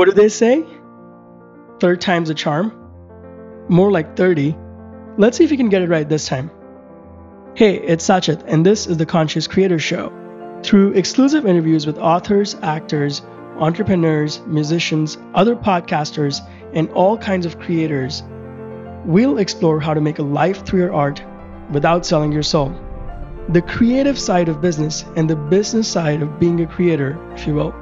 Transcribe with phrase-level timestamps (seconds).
[0.00, 0.64] What do they say?
[1.78, 2.72] Third time's a charm?
[3.68, 4.56] More like 30.
[5.18, 6.50] Let's see if you can get it right this time.
[7.54, 10.10] Hey, it's Sachit, and this is the Conscious Creator Show.
[10.62, 13.20] Through exclusive interviews with authors, actors,
[13.58, 16.40] entrepreneurs, musicians, other podcasters,
[16.72, 18.22] and all kinds of creators,
[19.04, 21.22] we'll explore how to make a life through your art
[21.72, 22.74] without selling your soul.
[23.50, 27.54] The creative side of business and the business side of being a creator, if you
[27.54, 27.74] will.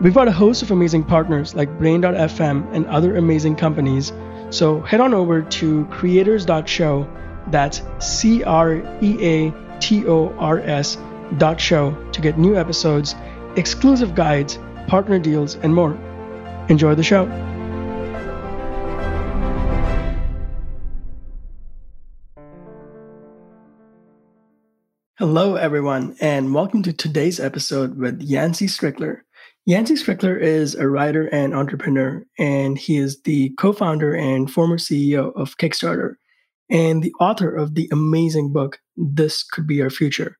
[0.00, 4.14] We've got a host of amazing partners like Brain.fm and other amazing companies,
[4.48, 7.06] so head on over to creators.show,
[7.48, 10.96] that's C R E A T O R S
[11.36, 13.14] dot show to get new episodes,
[13.56, 15.92] exclusive guides, partner deals, and more.
[16.70, 17.26] Enjoy the show.
[25.18, 29.20] Hello, everyone, and welcome to today's episode with Yancey Strickler.
[29.70, 34.78] Yancey Strickler is a writer and entrepreneur, and he is the co founder and former
[34.78, 36.14] CEO of Kickstarter
[36.68, 40.36] and the author of the amazing book, This Could Be Our Future.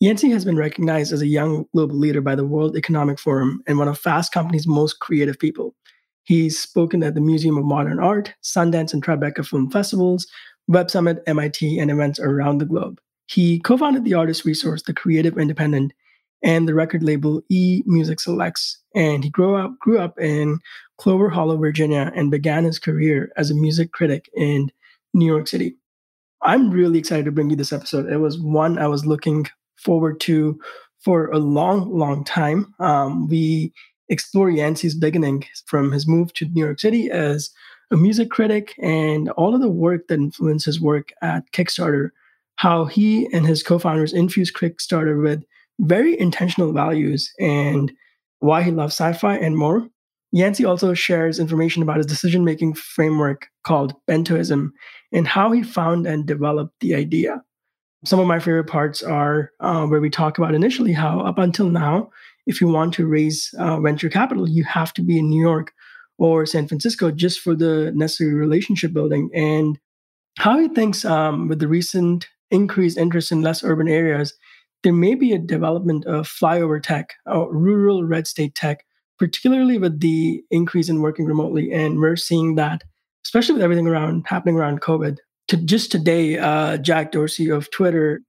[0.00, 3.76] Yancey has been recognized as a young global leader by the World Economic Forum and
[3.76, 5.74] one of Fast Company's most creative people.
[6.22, 10.26] He's spoken at the Museum of Modern Art, Sundance and Tribeca Film Festivals,
[10.66, 13.02] Web Summit, MIT, and events around the globe.
[13.26, 15.92] He co founded the artist resource, The Creative Independent,
[16.42, 18.78] and the record label E Music Selects.
[18.94, 20.58] And he grew up, grew up in
[20.98, 24.70] Clover Hollow, Virginia, and began his career as a music critic in
[25.14, 25.76] New York City.
[26.42, 28.10] I'm really excited to bring you this episode.
[28.10, 30.58] It was one I was looking forward to
[31.00, 32.74] for a long, long time.
[32.78, 33.72] Um, we
[34.08, 37.50] explore Yancey's beginning from his move to New York City as
[37.90, 42.10] a music critic and all of the work that influenced his work at Kickstarter
[42.56, 45.42] how he and his co-founders infused Kickstarter with
[45.80, 47.92] very intentional values and
[48.40, 49.88] why he loves sci-fi and more.
[50.32, 54.70] Yancey also shares information about his decision-making framework called Bentoism
[55.12, 57.42] and how he found and developed the idea.
[58.04, 61.68] Some of my favorite parts are uh, where we talk about initially how up until
[61.68, 62.10] now,
[62.46, 65.72] if you want to raise uh, venture capital, you have to be in New York
[66.18, 69.30] or San Francisco just for the necessary relationship building.
[69.34, 69.78] And
[70.38, 74.34] how he thinks um, with the recent increased interest in less urban areas,
[74.82, 78.84] there may be a development of flyover tech, or rural red state tech,
[79.18, 81.72] particularly with the increase in working remotely.
[81.72, 82.82] And we're seeing that,
[83.24, 85.18] especially with everything around happening around COVID.
[85.48, 88.22] To just today, uh, Jack Dorsey of Twitter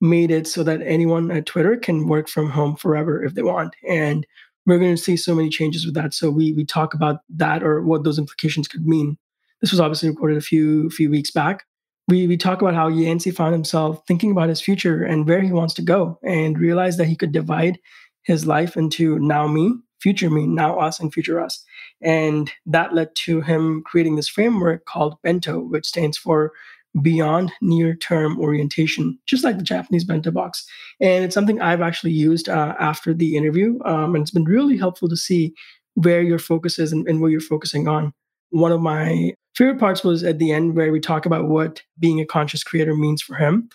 [0.00, 3.74] made it so that anyone at Twitter can work from home forever if they want.
[3.88, 4.26] And
[4.66, 6.14] we're going to see so many changes with that.
[6.14, 9.16] So we we talk about that or what those implications could mean.
[9.60, 11.64] This was obviously recorded a few few weeks back,
[12.08, 15.52] we, we talk about how Yancey found himself thinking about his future and where he
[15.52, 17.78] wants to go and realized that he could divide
[18.22, 21.64] his life into now me, future me, now us, and future us.
[22.02, 26.52] And that led to him creating this framework called Bento, which stands for
[27.00, 30.66] Beyond Near Term Orientation, just like the Japanese bento box.
[31.00, 33.78] And it's something I've actually used uh, after the interview.
[33.84, 35.54] Um, and it's been really helpful to see
[35.94, 38.12] where your focus is and, and what you're focusing on.
[38.50, 42.20] One of my favorite parts was at the end where we talk about what being
[42.20, 43.68] a conscious creator means for him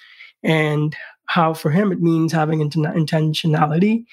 [0.43, 0.95] and
[1.25, 4.05] how for him it means having intentionality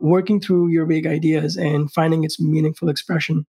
[0.00, 3.46] working through your big ideas and finding its meaningful expression.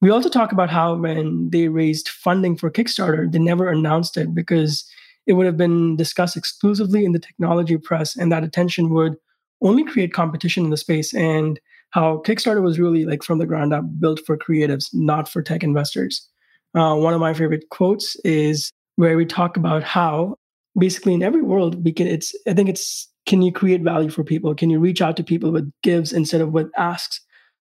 [0.00, 4.34] We also talk about how when they raised funding for kickstarter they never announced it
[4.34, 4.84] because
[5.26, 9.16] it would have been discussed exclusively in the technology press and that attention would
[9.62, 11.60] only create competition in the space and
[11.90, 15.62] how kickstarter was really like from the ground up built for creatives not for tech
[15.62, 16.28] investors
[16.74, 20.36] uh, one of my favorite quotes is where we talk about how
[20.78, 24.24] basically in every world we can it's i think it's can you create value for
[24.24, 24.54] people?
[24.54, 27.20] Can you reach out to people with gives instead of with asks?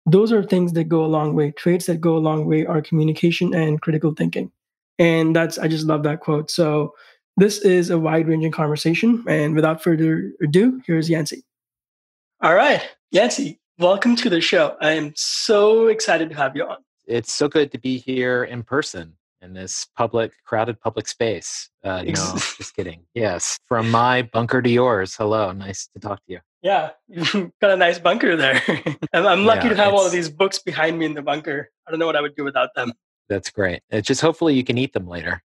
[0.07, 2.83] Those are things that go a long way traits that go a long way are
[2.83, 4.51] communication and critical thinking.
[4.99, 6.51] And that's i just love that quote.
[6.51, 6.95] So
[7.37, 9.25] this is a wide ranging conversation.
[9.29, 11.45] And without further ado here's Yancey.
[12.41, 12.83] all right.
[13.11, 14.77] Yancey, welcome to the show.
[14.81, 18.63] I am so excited to have you on it's so good to be here in
[18.63, 21.69] person in this public, crowded public space.
[21.83, 23.05] Uh, no, just kidding.
[23.15, 25.17] Yes, from my bunker to yours.
[25.17, 26.41] Hello, nice to talk to you.
[26.63, 28.63] Yeah, you've got a nice bunker there.
[29.13, 31.71] I'm, I'm lucky yeah, to have all of these books behind me in the bunker.
[31.87, 32.93] I don't know what I would do without them.
[33.29, 33.83] That's great.
[33.91, 35.43] It's just hopefully you can eat them later.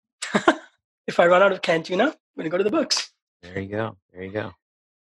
[1.08, 3.12] if I run out of canned tuna, I'm going to go to the books.
[3.42, 3.98] There you go.
[4.13, 4.51] There you go.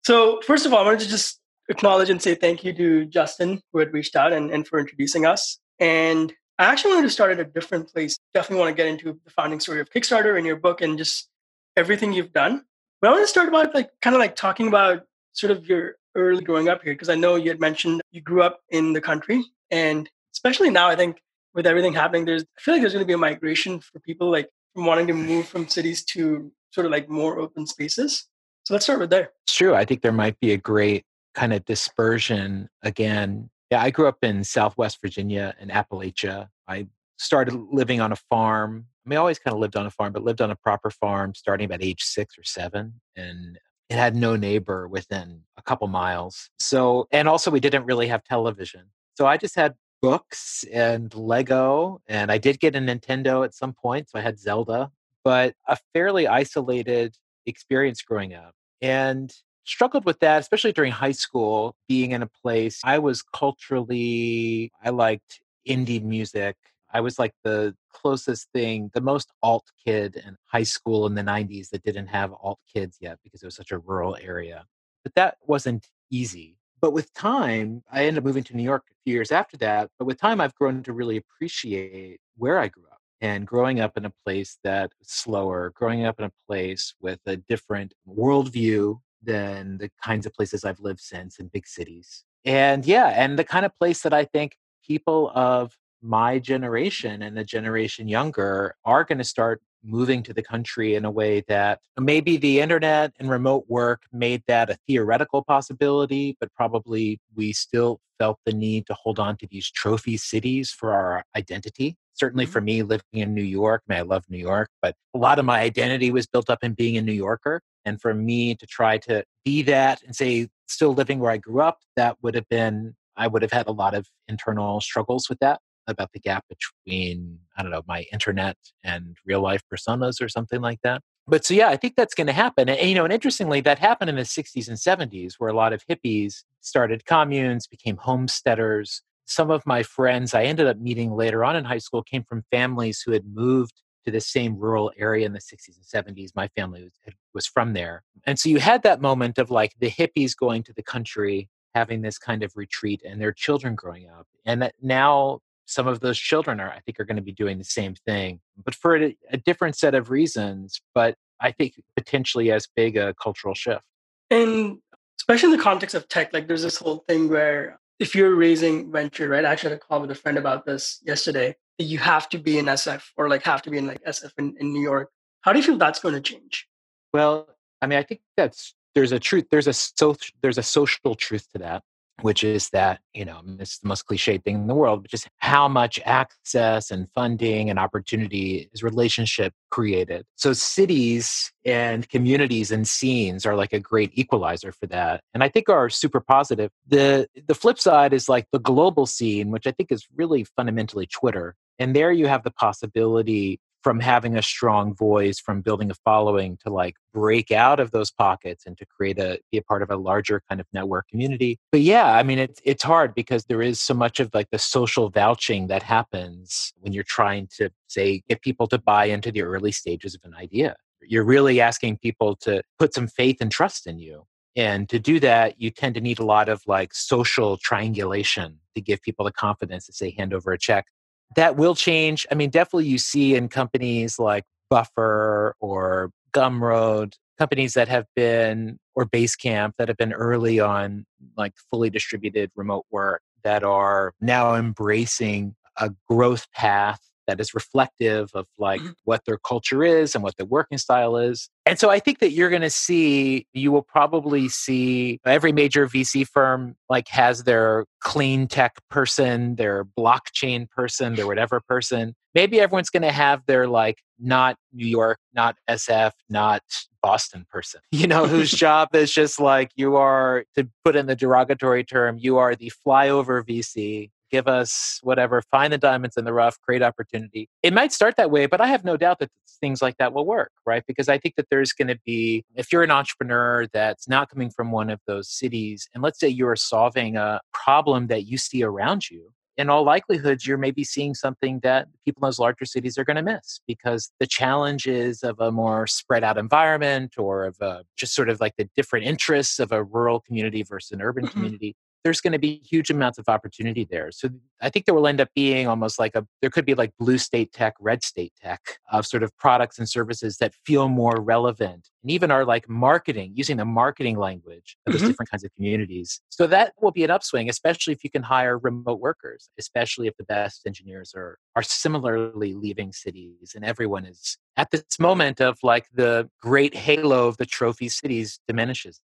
[0.05, 3.61] So, first of all, I wanted to just acknowledge and say thank you to Justin
[3.73, 5.59] who had reached out and, and for introducing us.
[5.79, 8.17] And I actually wanted to start at a different place.
[8.33, 11.29] Definitely want to get into the founding story of Kickstarter and your book and just
[11.75, 12.63] everything you've done.
[13.01, 15.95] But I want to start about like kind of like talking about sort of your
[16.15, 19.01] early growing up here because I know you had mentioned you grew up in the
[19.01, 21.21] country and especially now, I think
[21.53, 24.29] with everything happening, there's I feel like there's going to be a migration for people
[24.29, 28.27] like from wanting to move from cities to sort of like more open spaces.
[28.63, 29.31] So let's start with there.
[29.43, 29.75] It's true.
[29.75, 33.49] I think there might be a great kind of dispersion again.
[33.71, 36.49] Yeah, I grew up in Southwest Virginia in Appalachia.
[36.67, 38.85] I started living on a farm.
[39.05, 40.89] I mean, I always kind of lived on a farm, but lived on a proper
[40.89, 43.01] farm starting about age six or seven.
[43.15, 43.57] And
[43.89, 46.49] it had no neighbor within a couple miles.
[46.59, 48.85] So, and also we didn't really have television.
[49.15, 53.73] So I just had books and Lego, and I did get a Nintendo at some
[53.73, 54.09] point.
[54.09, 54.91] So I had Zelda,
[55.23, 57.15] but a fairly isolated
[57.45, 58.53] experience growing up.
[58.81, 59.33] And
[59.65, 64.89] struggled with that, especially during high school, being in a place I was culturally, I
[64.91, 66.55] liked indie music.
[66.93, 71.23] I was like the closest thing, the most alt kid in high school in the
[71.23, 74.65] 90s that didn't have alt kids yet because it was such a rural area.
[75.03, 76.57] But that wasn't easy.
[76.79, 79.89] But with time, I ended up moving to New York a few years after that.
[79.97, 83.97] But with time, I've grown to really appreciate where I grew up and growing up
[83.97, 89.77] in a place that slower, growing up in a place with a different worldview than
[89.77, 92.23] the kinds of places I've lived since in big cities.
[92.43, 97.35] And yeah, and the kind of place that I think people of my generation and
[97.35, 101.79] the generation younger are going to start moving to the country in a way that
[101.99, 107.99] maybe the internet and remote work made that a theoretical possibility, but probably we still
[108.17, 111.95] felt the need to hold on to these trophy cities for our identity.
[112.13, 112.65] Certainly for mm-hmm.
[112.65, 115.45] me, living in New York, I mean, I love New York, but a lot of
[115.45, 117.61] my identity was built up in being a New Yorker.
[117.85, 121.61] And for me to try to be that and say, still living where I grew
[121.61, 125.39] up, that would have been, I would have had a lot of internal struggles with
[125.39, 130.27] that about the gap between, I don't know, my internet and real life personas or
[130.27, 131.01] something like that.
[131.27, 132.69] But so, yeah, I think that's going to happen.
[132.69, 135.73] And, you know, and interestingly, that happened in the 60s and 70s where a lot
[135.73, 139.01] of hippies started communes, became homesteaders.
[139.25, 142.43] Some of my friends I ended up meeting later on in high school came from
[142.51, 146.31] families who had moved to the same rural area in the 60s and 70s.
[146.35, 148.03] My family was, was from there.
[148.25, 152.01] And so you had that moment of like the hippies going to the country, having
[152.01, 154.27] this kind of retreat, and their children growing up.
[154.45, 157.57] And that now some of those children are, I think, are going to be doing
[157.57, 160.79] the same thing, but for a, a different set of reasons.
[160.93, 163.83] But I think potentially as big a cultural shift.
[164.29, 164.77] And
[165.19, 168.91] especially in the context of tech, like there's this whole thing where if you're raising
[168.91, 169.45] venture, right?
[169.45, 171.55] I actually had a call with a friend about this yesterday.
[171.77, 174.55] You have to be in SF or like have to be in like SF in,
[174.59, 175.09] in New York.
[175.41, 176.67] How do you feel that's going to change?
[177.13, 177.47] Well,
[177.81, 179.45] I mean, I think that's there's a truth.
[179.51, 181.83] There's a so there's a social truth to that
[182.21, 185.27] which is that, you know, it's the most cliche thing in the world, but just
[185.39, 190.25] how much access and funding and opportunity is relationship created.
[190.35, 195.21] So cities and communities and scenes are like a great equalizer for that.
[195.33, 196.71] And I think are super positive.
[196.87, 201.07] The the flip side is like the global scene, which I think is really fundamentally
[201.07, 201.55] Twitter.
[201.79, 206.57] And there you have the possibility from having a strong voice from building a following
[206.57, 209.91] to like break out of those pockets and to create a be a part of
[209.91, 211.59] a larger kind of network community.
[211.71, 214.57] But yeah i mean it's it's hard because there is so much of like the
[214.57, 219.43] social vouching that happens when you're trying to say get people to buy into the
[219.43, 220.75] early stages of an idea.
[221.03, 224.25] You're really asking people to put some faith and trust in you
[224.55, 228.81] and to do that you tend to need a lot of like social triangulation to
[228.81, 230.87] give people the confidence to say hand over a check
[231.35, 232.25] that will change.
[232.31, 238.79] I mean, definitely you see in companies like Buffer or Gumroad, companies that have been,
[238.95, 241.05] or Basecamp that have been early on
[241.37, 248.29] like fully distributed remote work that are now embracing a growth path that is reflective
[248.33, 248.91] of like mm-hmm.
[249.03, 251.49] what their culture is and what their working style is.
[251.65, 255.87] And so I think that you're going to see, you will probably see every major
[255.87, 262.15] VC firm like has their clean tech person, their blockchain person, their whatever person.
[262.35, 266.61] Maybe everyone's going to have their like not New York, not SF, not
[267.01, 271.15] Boston person, you know, whose job is just like you are, to put in the
[271.15, 276.33] derogatory term, you are the flyover VC give us whatever, find the diamonds in the
[276.33, 277.49] rough, create opportunity.
[277.63, 279.29] It might start that way, but I have no doubt that
[279.59, 280.83] things like that will work, right?
[280.87, 284.49] Because I think that there's going to be, if you're an entrepreneur that's not coming
[284.49, 288.63] from one of those cities, and let's say you're solving a problem that you see
[288.63, 292.97] around you, in all likelihood, you're maybe seeing something that people in those larger cities
[292.97, 297.55] are going to miss because the challenges of a more spread out environment or of
[297.61, 301.25] a, just sort of like the different interests of a rural community versus an urban
[301.25, 301.31] mm-hmm.
[301.31, 304.11] community there's going to be huge amounts of opportunity there.
[304.11, 304.29] So
[304.61, 307.17] I think there will end up being almost like a, there could be like blue
[307.17, 311.89] state tech, red state tech of sort of products and services that feel more relevant
[312.03, 315.09] and even are like marketing, using the marketing language of those mm-hmm.
[315.09, 316.21] different kinds of communities.
[316.29, 320.15] So that will be an upswing, especially if you can hire remote workers, especially if
[320.17, 325.57] the best engineers are, are similarly leaving cities and everyone is at this moment of
[325.63, 329.01] like the great halo of the trophy cities diminishes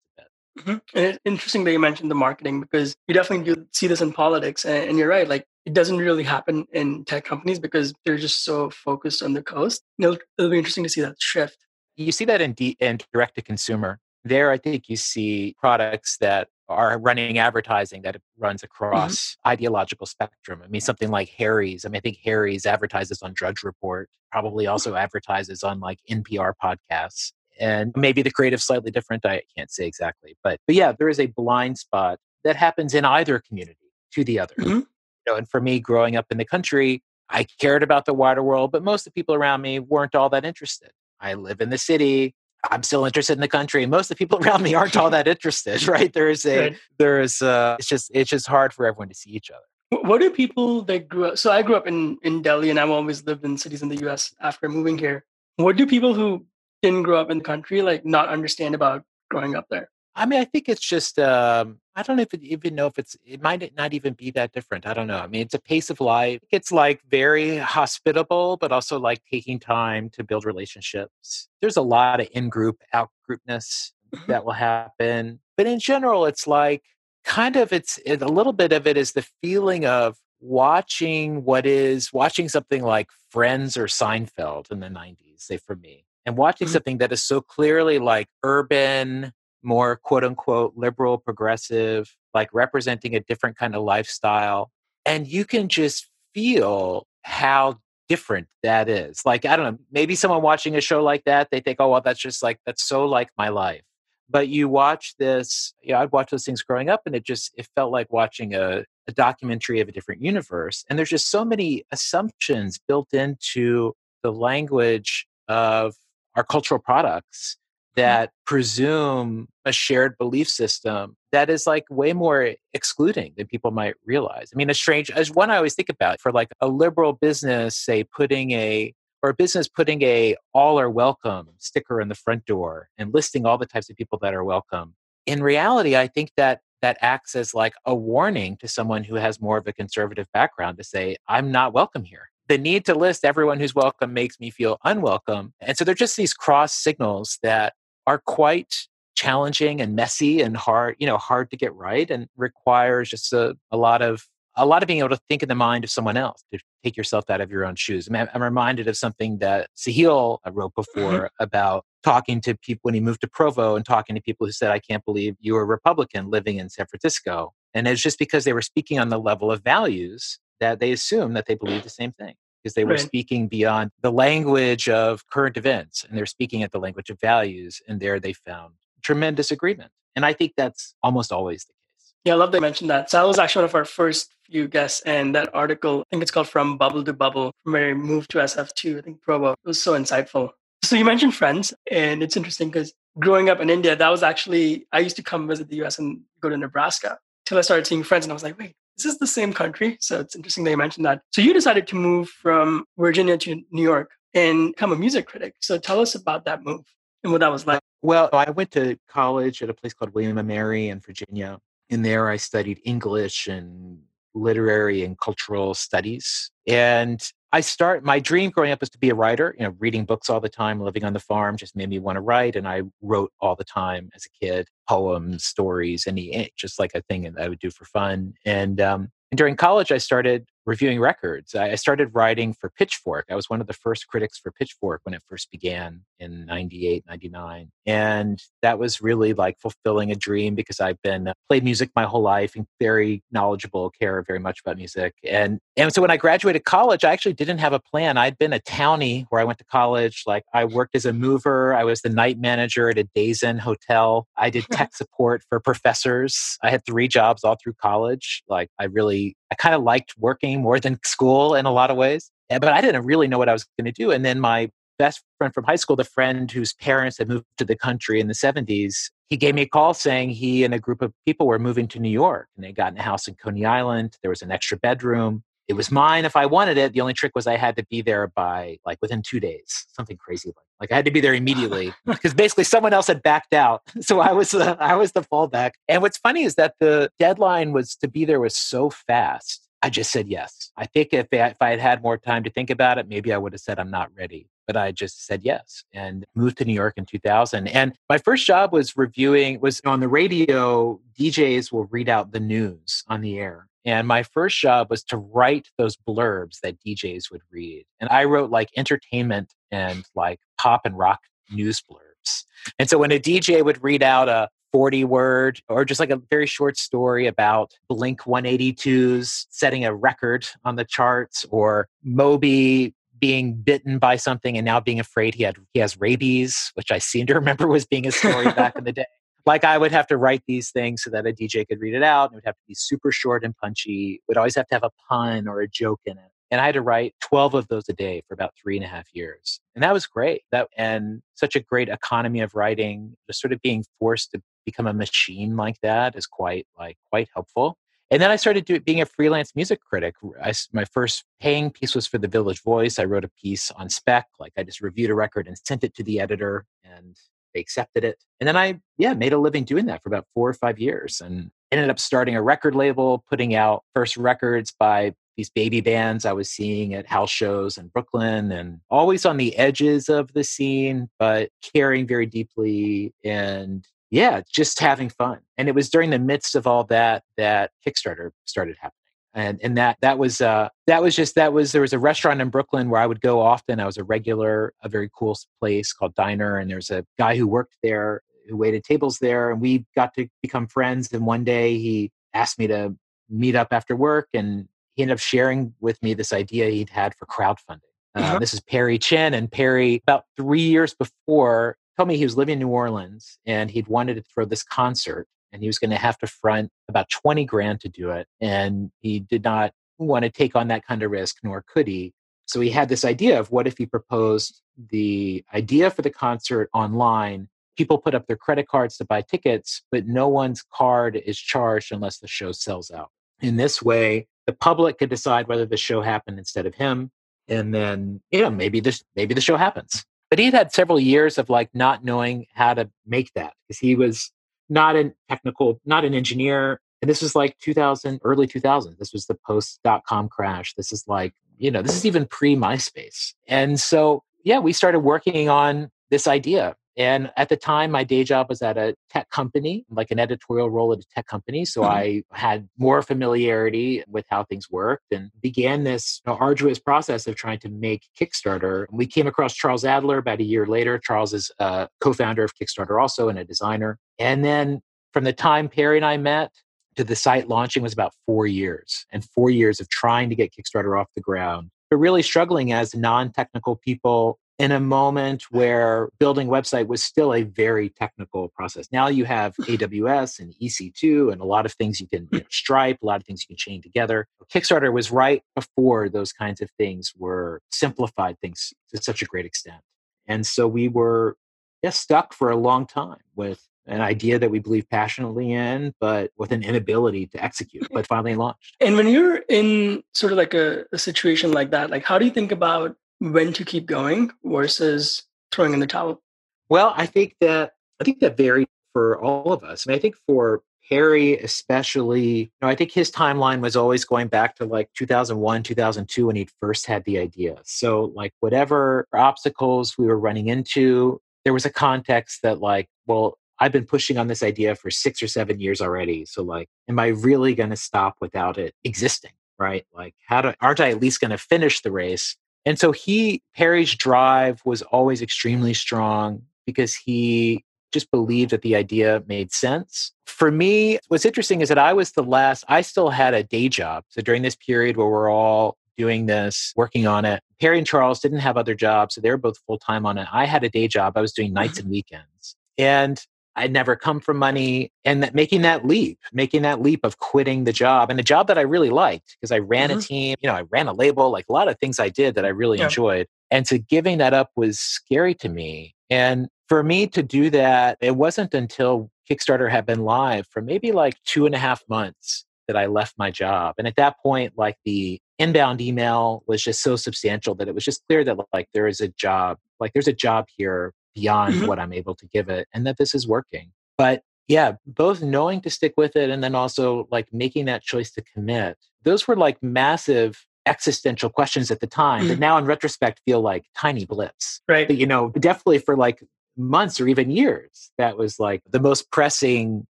[0.57, 0.77] Mm-hmm.
[0.95, 4.11] And it's interesting that you mentioned the marketing because you definitely do see this in
[4.11, 4.65] politics.
[4.65, 8.43] And, and, you're right, like it doesn't really happen in tech companies because they're just
[8.43, 9.83] so focused on the coast.
[9.99, 11.57] It'll, it'll be interesting to see that shift.
[11.95, 13.99] You see that in, D, in direct to consumer.
[14.23, 18.65] There, I think you see products that are running advertising that runs mm-hmm.
[18.65, 19.49] across mm-hmm.
[19.49, 20.61] ideological spectrum.
[20.63, 21.85] I mean, something like Harry's.
[21.85, 26.53] I mean, I think Harry's advertises on Drudge Report, probably also advertises on like NPR
[26.61, 31.09] podcasts and maybe the creative slightly different i can't say exactly but but yeah there
[31.09, 33.77] is a blind spot that happens in either community
[34.13, 34.55] to the other.
[34.55, 34.79] Mm-hmm.
[34.79, 34.87] you
[35.27, 38.71] know and for me growing up in the country i cared about the wider world
[38.71, 40.91] but most of the people around me weren't all that interested.
[41.19, 42.35] I live in the city
[42.71, 45.27] i'm still interested in the country most of the people around me aren't all that
[45.27, 46.13] interested right?
[46.13, 46.77] There's a right.
[46.97, 49.63] there's uh it's just it's just hard for everyone to see each other.
[50.03, 52.89] What do people that grew up so i grew up in in delhi and i've
[52.89, 55.25] always lived in cities in the us after moving here.
[55.57, 56.45] What do people who
[56.87, 59.89] didn't grow up in the country like not understand about growing up there?
[60.15, 63.41] I mean, I think it's just um, I don't even even know if it's it
[63.41, 64.87] might not even be that different.
[64.87, 65.19] I don't know.
[65.19, 66.41] I mean, it's a pace of life.
[66.51, 71.49] It's like very hospitable, but also like taking time to build relationships.
[71.61, 74.31] There's a lot of in group, out groupness mm-hmm.
[74.31, 76.83] that will happen, but in general, it's like
[77.23, 81.67] kind of it's it, a little bit of it is the feeling of watching what
[81.67, 86.67] is watching something like Friends or Seinfeld in the 90s, say for me and watching
[86.67, 86.73] mm-hmm.
[86.73, 89.31] something that is so clearly like urban,
[89.63, 94.69] more quote unquote liberal, progressive, like representing a different kind of lifestyle.
[95.05, 97.79] And you can just feel how
[98.09, 99.25] different that is.
[99.25, 102.01] Like, I don't know, maybe someone watching a show like that, they think, oh, well,
[102.01, 103.83] that's just like, that's so like my life.
[104.29, 107.53] But you watch this, you know, I'd watch those things growing up and it just,
[107.57, 110.83] it felt like watching a, a documentary of a different universe.
[110.89, 113.93] And there's just so many assumptions built into
[114.23, 115.95] the language of
[116.37, 117.57] are cultural products
[117.97, 123.95] that presume a shared belief system that is like way more excluding than people might
[124.05, 124.51] realize.
[124.53, 127.75] I mean, a strange, as one I always think about for like a liberal business,
[127.75, 132.45] say putting a, or a business putting a all are welcome sticker in the front
[132.45, 134.93] door and listing all the types of people that are welcome.
[135.25, 139.41] In reality, I think that that acts as like a warning to someone who has
[139.41, 143.25] more of a conservative background to say, I'm not welcome here the need to list
[143.25, 145.53] everyone who's welcome makes me feel unwelcome.
[145.59, 147.73] And so they're just these cross signals that
[148.05, 153.09] are quite challenging and messy and hard, you know, hard to get right and requires
[153.09, 154.23] just a, a lot of
[154.59, 156.97] a lot of being able to think in the mind of someone else to take
[156.97, 158.09] yourself out of your own shoes.
[158.09, 160.81] I mean, I'm reminded of something that Sahil wrote mm-hmm.
[160.81, 161.43] before mm-hmm.
[161.43, 164.71] about talking to people when he moved to Provo and talking to people who said,
[164.71, 167.53] I can't believe you are a Republican living in San Francisco.
[167.75, 171.33] And it's just because they were speaking on the level of values that they assume
[171.33, 172.99] that they believe the same thing because they were right.
[172.99, 177.81] speaking beyond the language of current events and they're speaking at the language of values
[177.87, 182.13] and there they found tremendous agreement and i think that's almost always the case.
[182.25, 183.09] Yeah i love that you mentioned that.
[183.09, 186.31] Sal was actually one of our first few guests and that article i think it's
[186.31, 189.59] called from bubble to bubble from where he moved to sf2 i think provo it
[189.63, 190.49] was so insightful.
[190.83, 194.87] So you mentioned friends and it's interesting because growing up in india that was actually
[194.91, 198.03] i used to come visit the us and go to nebraska till i started seeing
[198.03, 199.97] friends and i was like wait this is the same country.
[200.01, 201.21] So it's interesting that you mentioned that.
[201.31, 205.55] So you decided to move from Virginia to New York and become a music critic.
[205.61, 206.81] So tell us about that move
[207.23, 207.77] and what that was like.
[207.77, 211.59] Uh, well, I went to college at a place called William and Mary in Virginia.
[211.89, 213.99] And there, I studied English and
[214.33, 216.51] literary and cultural studies.
[216.67, 217.21] And
[217.53, 220.29] I start my dream growing up was to be a writer, you know, reading books
[220.29, 222.55] all the time, living on the farm just made me want to write.
[222.57, 226.91] And I wrote all the time as a kid, poems, stories, any eh, just like
[226.93, 228.33] a thing that I would do for fun.
[228.45, 231.55] And um, and during college, I started reviewing records.
[231.55, 233.25] I started writing for Pitchfork.
[233.31, 237.05] I was one of the first critics for Pitchfork when it first began in 98,
[237.07, 237.71] 99.
[237.85, 242.03] And that was really like fulfilling a dream because I've been uh, played music my
[242.03, 245.13] whole life and very knowledgeable, care very much about music.
[245.23, 248.17] And and so when I graduated college, I actually didn't have a plan.
[248.17, 250.23] I'd been a townie where I went to college.
[250.27, 251.73] Like I worked as a mover.
[251.73, 254.27] I was the night manager at a Days Inn hotel.
[254.35, 256.57] I did tech support for professors.
[256.61, 258.43] I had three jobs all through college.
[258.49, 261.97] Like I really I kind of liked working more than school in a lot of
[261.97, 262.31] ways.
[262.49, 264.11] But I didn't really know what I was going to do.
[264.11, 267.65] And then my best friend from high school, the friend whose parents had moved to
[267.65, 271.01] the country in the 70s, he gave me a call saying he and a group
[271.01, 273.65] of people were moving to New York and they got in a house in Coney
[273.65, 274.17] Island.
[274.21, 275.43] There was an extra bedroom.
[275.67, 276.93] It was mine if I wanted it.
[276.93, 280.15] The only trick was I had to be there by like within two days, something
[280.15, 283.53] crazy like like I had to be there immediately because basically someone else had backed
[283.53, 285.71] out, so I was uh, I was the fallback.
[285.87, 289.66] And what's funny is that the deadline was to be there was so fast.
[289.81, 290.71] I just said yes.
[290.75, 293.31] I think if I, if I had had more time to think about it, maybe
[293.31, 294.49] I would have said I'm not ready.
[294.65, 297.67] But I just said yes and moved to New York in 2000.
[297.67, 300.99] And my first job was reviewing was on the radio.
[301.17, 305.15] DJs will read out the news on the air and my first job was to
[305.17, 307.85] write those blurbs that DJs would read.
[308.01, 312.43] And I wrote like entertainment and like pop and rock news blurbs.
[312.77, 316.21] And so when a DJ would read out a 40 word or just like a
[316.29, 323.55] very short story about Blink 182's setting a record on the charts or Moby being
[323.55, 327.25] bitten by something and now being afraid he had he has rabies, which I seem
[327.27, 329.05] to remember was being a story back in the day
[329.47, 332.03] like I would have to write these things so that a DJ could read it
[332.03, 332.31] out.
[332.31, 334.15] It would have to be super short and punchy.
[334.15, 336.31] It would always have to have a pun or a joke in it.
[336.49, 338.87] And I had to write 12 of those a day for about three and a
[338.87, 339.59] half years.
[339.75, 340.43] And that was great.
[340.51, 343.15] That and such a great economy of writing.
[343.27, 347.27] Just sort of being forced to become a machine like that is quite like quite
[347.33, 347.77] helpful.
[348.09, 350.15] And then I started doing, being a freelance music critic.
[350.41, 352.99] I, my first paying piece was for the Village Voice.
[352.99, 355.93] I wrote a piece on spec, like I just reviewed a record and sent it
[355.95, 357.17] to the editor, and
[357.53, 358.23] they accepted it.
[358.39, 361.19] And then I, yeah, made a living doing that for about four or five years
[361.19, 366.25] and ended up starting a record label, putting out first records by these baby bands
[366.25, 370.43] I was seeing at house shows in Brooklyn and always on the edges of the
[370.43, 375.39] scene, but caring very deeply and yeah, just having fun.
[375.57, 378.97] And it was during the midst of all that that Kickstarter started happening
[379.37, 382.41] and and that that was uh, that was just that was there was a restaurant
[382.41, 383.79] in Brooklyn where I would go often.
[383.79, 387.47] I was a regular, a very cool place called Diner, and there's a guy who
[387.47, 391.11] worked there who waited tables there, and we got to become friends.
[391.11, 392.95] And one day he asked me to
[393.29, 397.15] meet up after work, and he ended up sharing with me this idea he'd had
[397.15, 397.81] for crowdfunding.
[398.15, 398.39] Uh, uh-huh.
[398.39, 402.53] This is Perry Chen, and Perry about three years before told me he was living
[402.53, 405.97] in New Orleans and he'd wanted to throw this concert and he was going to
[405.97, 408.27] have to front about 20 grand to do it.
[408.39, 412.13] And he did not want to take on that kind of risk, nor could he.
[412.45, 416.69] So he had this idea of what if he proposed the idea for the concert
[416.73, 417.49] online?
[417.77, 421.91] People put up their credit cards to buy tickets, but no one's card is charged
[421.91, 423.11] unless the show sells out.
[423.39, 427.11] In this way, the public could decide whether the show happened instead of him.
[427.47, 430.05] And then, you know, maybe this maybe the show happens.
[430.29, 433.79] But he had had several years of like not knowing how to make that because
[433.79, 434.31] he was
[434.69, 436.81] not a technical, not an engineer.
[437.01, 438.97] And this was like 2000, early 2000.
[438.99, 440.73] This was the post dot com crash.
[440.73, 443.33] This is like, you know, this is even pre MySpace.
[443.47, 446.75] And so, yeah, we started working on this idea.
[446.97, 450.69] And at the time, my day job was at a tech company, like an editorial
[450.69, 451.63] role at a tech company.
[451.63, 451.91] So mm-hmm.
[451.91, 457.27] I had more familiarity with how things worked and began this you know, arduous process
[457.27, 458.87] of trying to make Kickstarter.
[458.91, 460.97] We came across Charles Adler about a year later.
[460.97, 463.99] Charles is a co founder of Kickstarter also and a designer.
[464.17, 464.81] And then
[465.13, 466.51] from the time Perry and I met
[466.95, 470.51] to the site launching was about four years and four years of trying to get
[470.51, 476.09] Kickstarter off the ground, but really struggling as non technical people in a moment where
[476.19, 478.87] building website was still a very technical process.
[478.91, 482.45] Now you have AWS and EC2 and a lot of things you can you know,
[482.49, 484.27] Stripe, a lot of things you can chain together.
[484.51, 489.45] Kickstarter was right before those kinds of things were simplified things to such a great
[489.45, 489.81] extent.
[490.27, 491.35] And so we were
[491.83, 496.31] just stuck for a long time with an idea that we believe passionately in, but
[496.37, 498.75] with an inability to execute, but finally launched.
[498.81, 502.25] And when you're in sort of like a, a situation like that, like how do
[502.25, 506.21] you think about when to keep going versus throwing in the towel?
[506.69, 509.85] Well, I think that I think that varied for all of us.
[509.85, 514.05] I mean, I think for Perry, especially, you know, I think his timeline was always
[514.05, 517.57] going back to like 2001, 2002 when he first had the idea.
[517.63, 523.37] So like whatever obstacles we were running into, there was a context that like, well,
[523.59, 526.25] I've been pushing on this idea for 6 or 7 years already.
[526.25, 529.31] So like, am I really going to stop without it existing?
[529.59, 529.85] Right?
[529.93, 532.37] Like, how do aren't I at least going to finish the race?
[532.67, 538.75] And so he, Perry's drive was always extremely strong because he just believed that the
[538.75, 540.11] idea made sense.
[540.25, 543.69] For me, what's interesting is that I was the last, I still had a day
[543.69, 544.03] job.
[544.09, 548.19] So during this period where we're all doing this, working on it, Perry and Charles
[548.19, 549.15] didn't have other jobs.
[549.15, 550.27] So they were both full time on it.
[550.33, 551.15] I had a day job.
[551.15, 551.83] I was doing nights mm-hmm.
[551.83, 552.57] and weekends.
[552.77, 553.25] And
[553.57, 557.63] I'd never come from money and that making that leap, making that leap of quitting
[557.63, 559.99] the job and a job that I really liked because I ran mm-hmm.
[559.99, 562.35] a team, you know, I ran a label, like a lot of things I did
[562.35, 562.85] that I really yeah.
[562.85, 563.27] enjoyed.
[563.49, 565.95] And so giving that up was scary to me.
[566.09, 570.91] And for me to do that, it wasn't until Kickstarter had been live for maybe
[570.91, 573.75] like two and a half months that I left my job.
[573.77, 577.85] And at that point, like the inbound email was just so substantial that it was
[577.85, 581.65] just clear that like there is a job, like there's a job here beyond mm-hmm.
[581.65, 583.71] what I'm able to give it and that this is working.
[583.97, 588.11] But yeah, both knowing to stick with it and then also like making that choice
[588.11, 588.77] to commit.
[589.03, 592.29] Those were like massive existential questions at the time mm-hmm.
[592.29, 594.61] that now in retrospect feel like tiny blips.
[594.67, 594.87] Right.
[594.87, 596.23] But, you know, definitely for like
[596.55, 599.87] months or even years, that was like the most pressing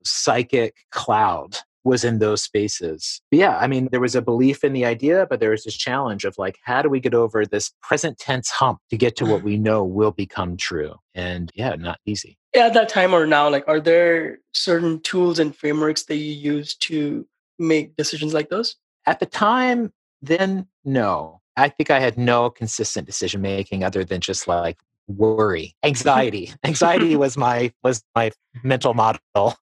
[0.03, 3.21] psychic cloud was in those spaces.
[3.31, 5.77] But yeah, I mean, there was a belief in the idea, but there was this
[5.77, 9.25] challenge of like, how do we get over this present tense hump to get to
[9.25, 9.45] what mm-hmm.
[9.45, 10.95] we know will become true?
[11.15, 12.37] And yeah, not easy.
[12.53, 16.33] Yeah, at that time or now, like, are there certain tools and frameworks that you
[16.33, 17.27] use to
[17.59, 18.75] make decisions like those?
[19.05, 21.41] At the time, then no.
[21.55, 25.75] I think I had no consistent decision making other than just like worry.
[25.83, 26.51] Anxiety.
[26.63, 28.31] Anxiety was my was my
[28.63, 29.19] mental model.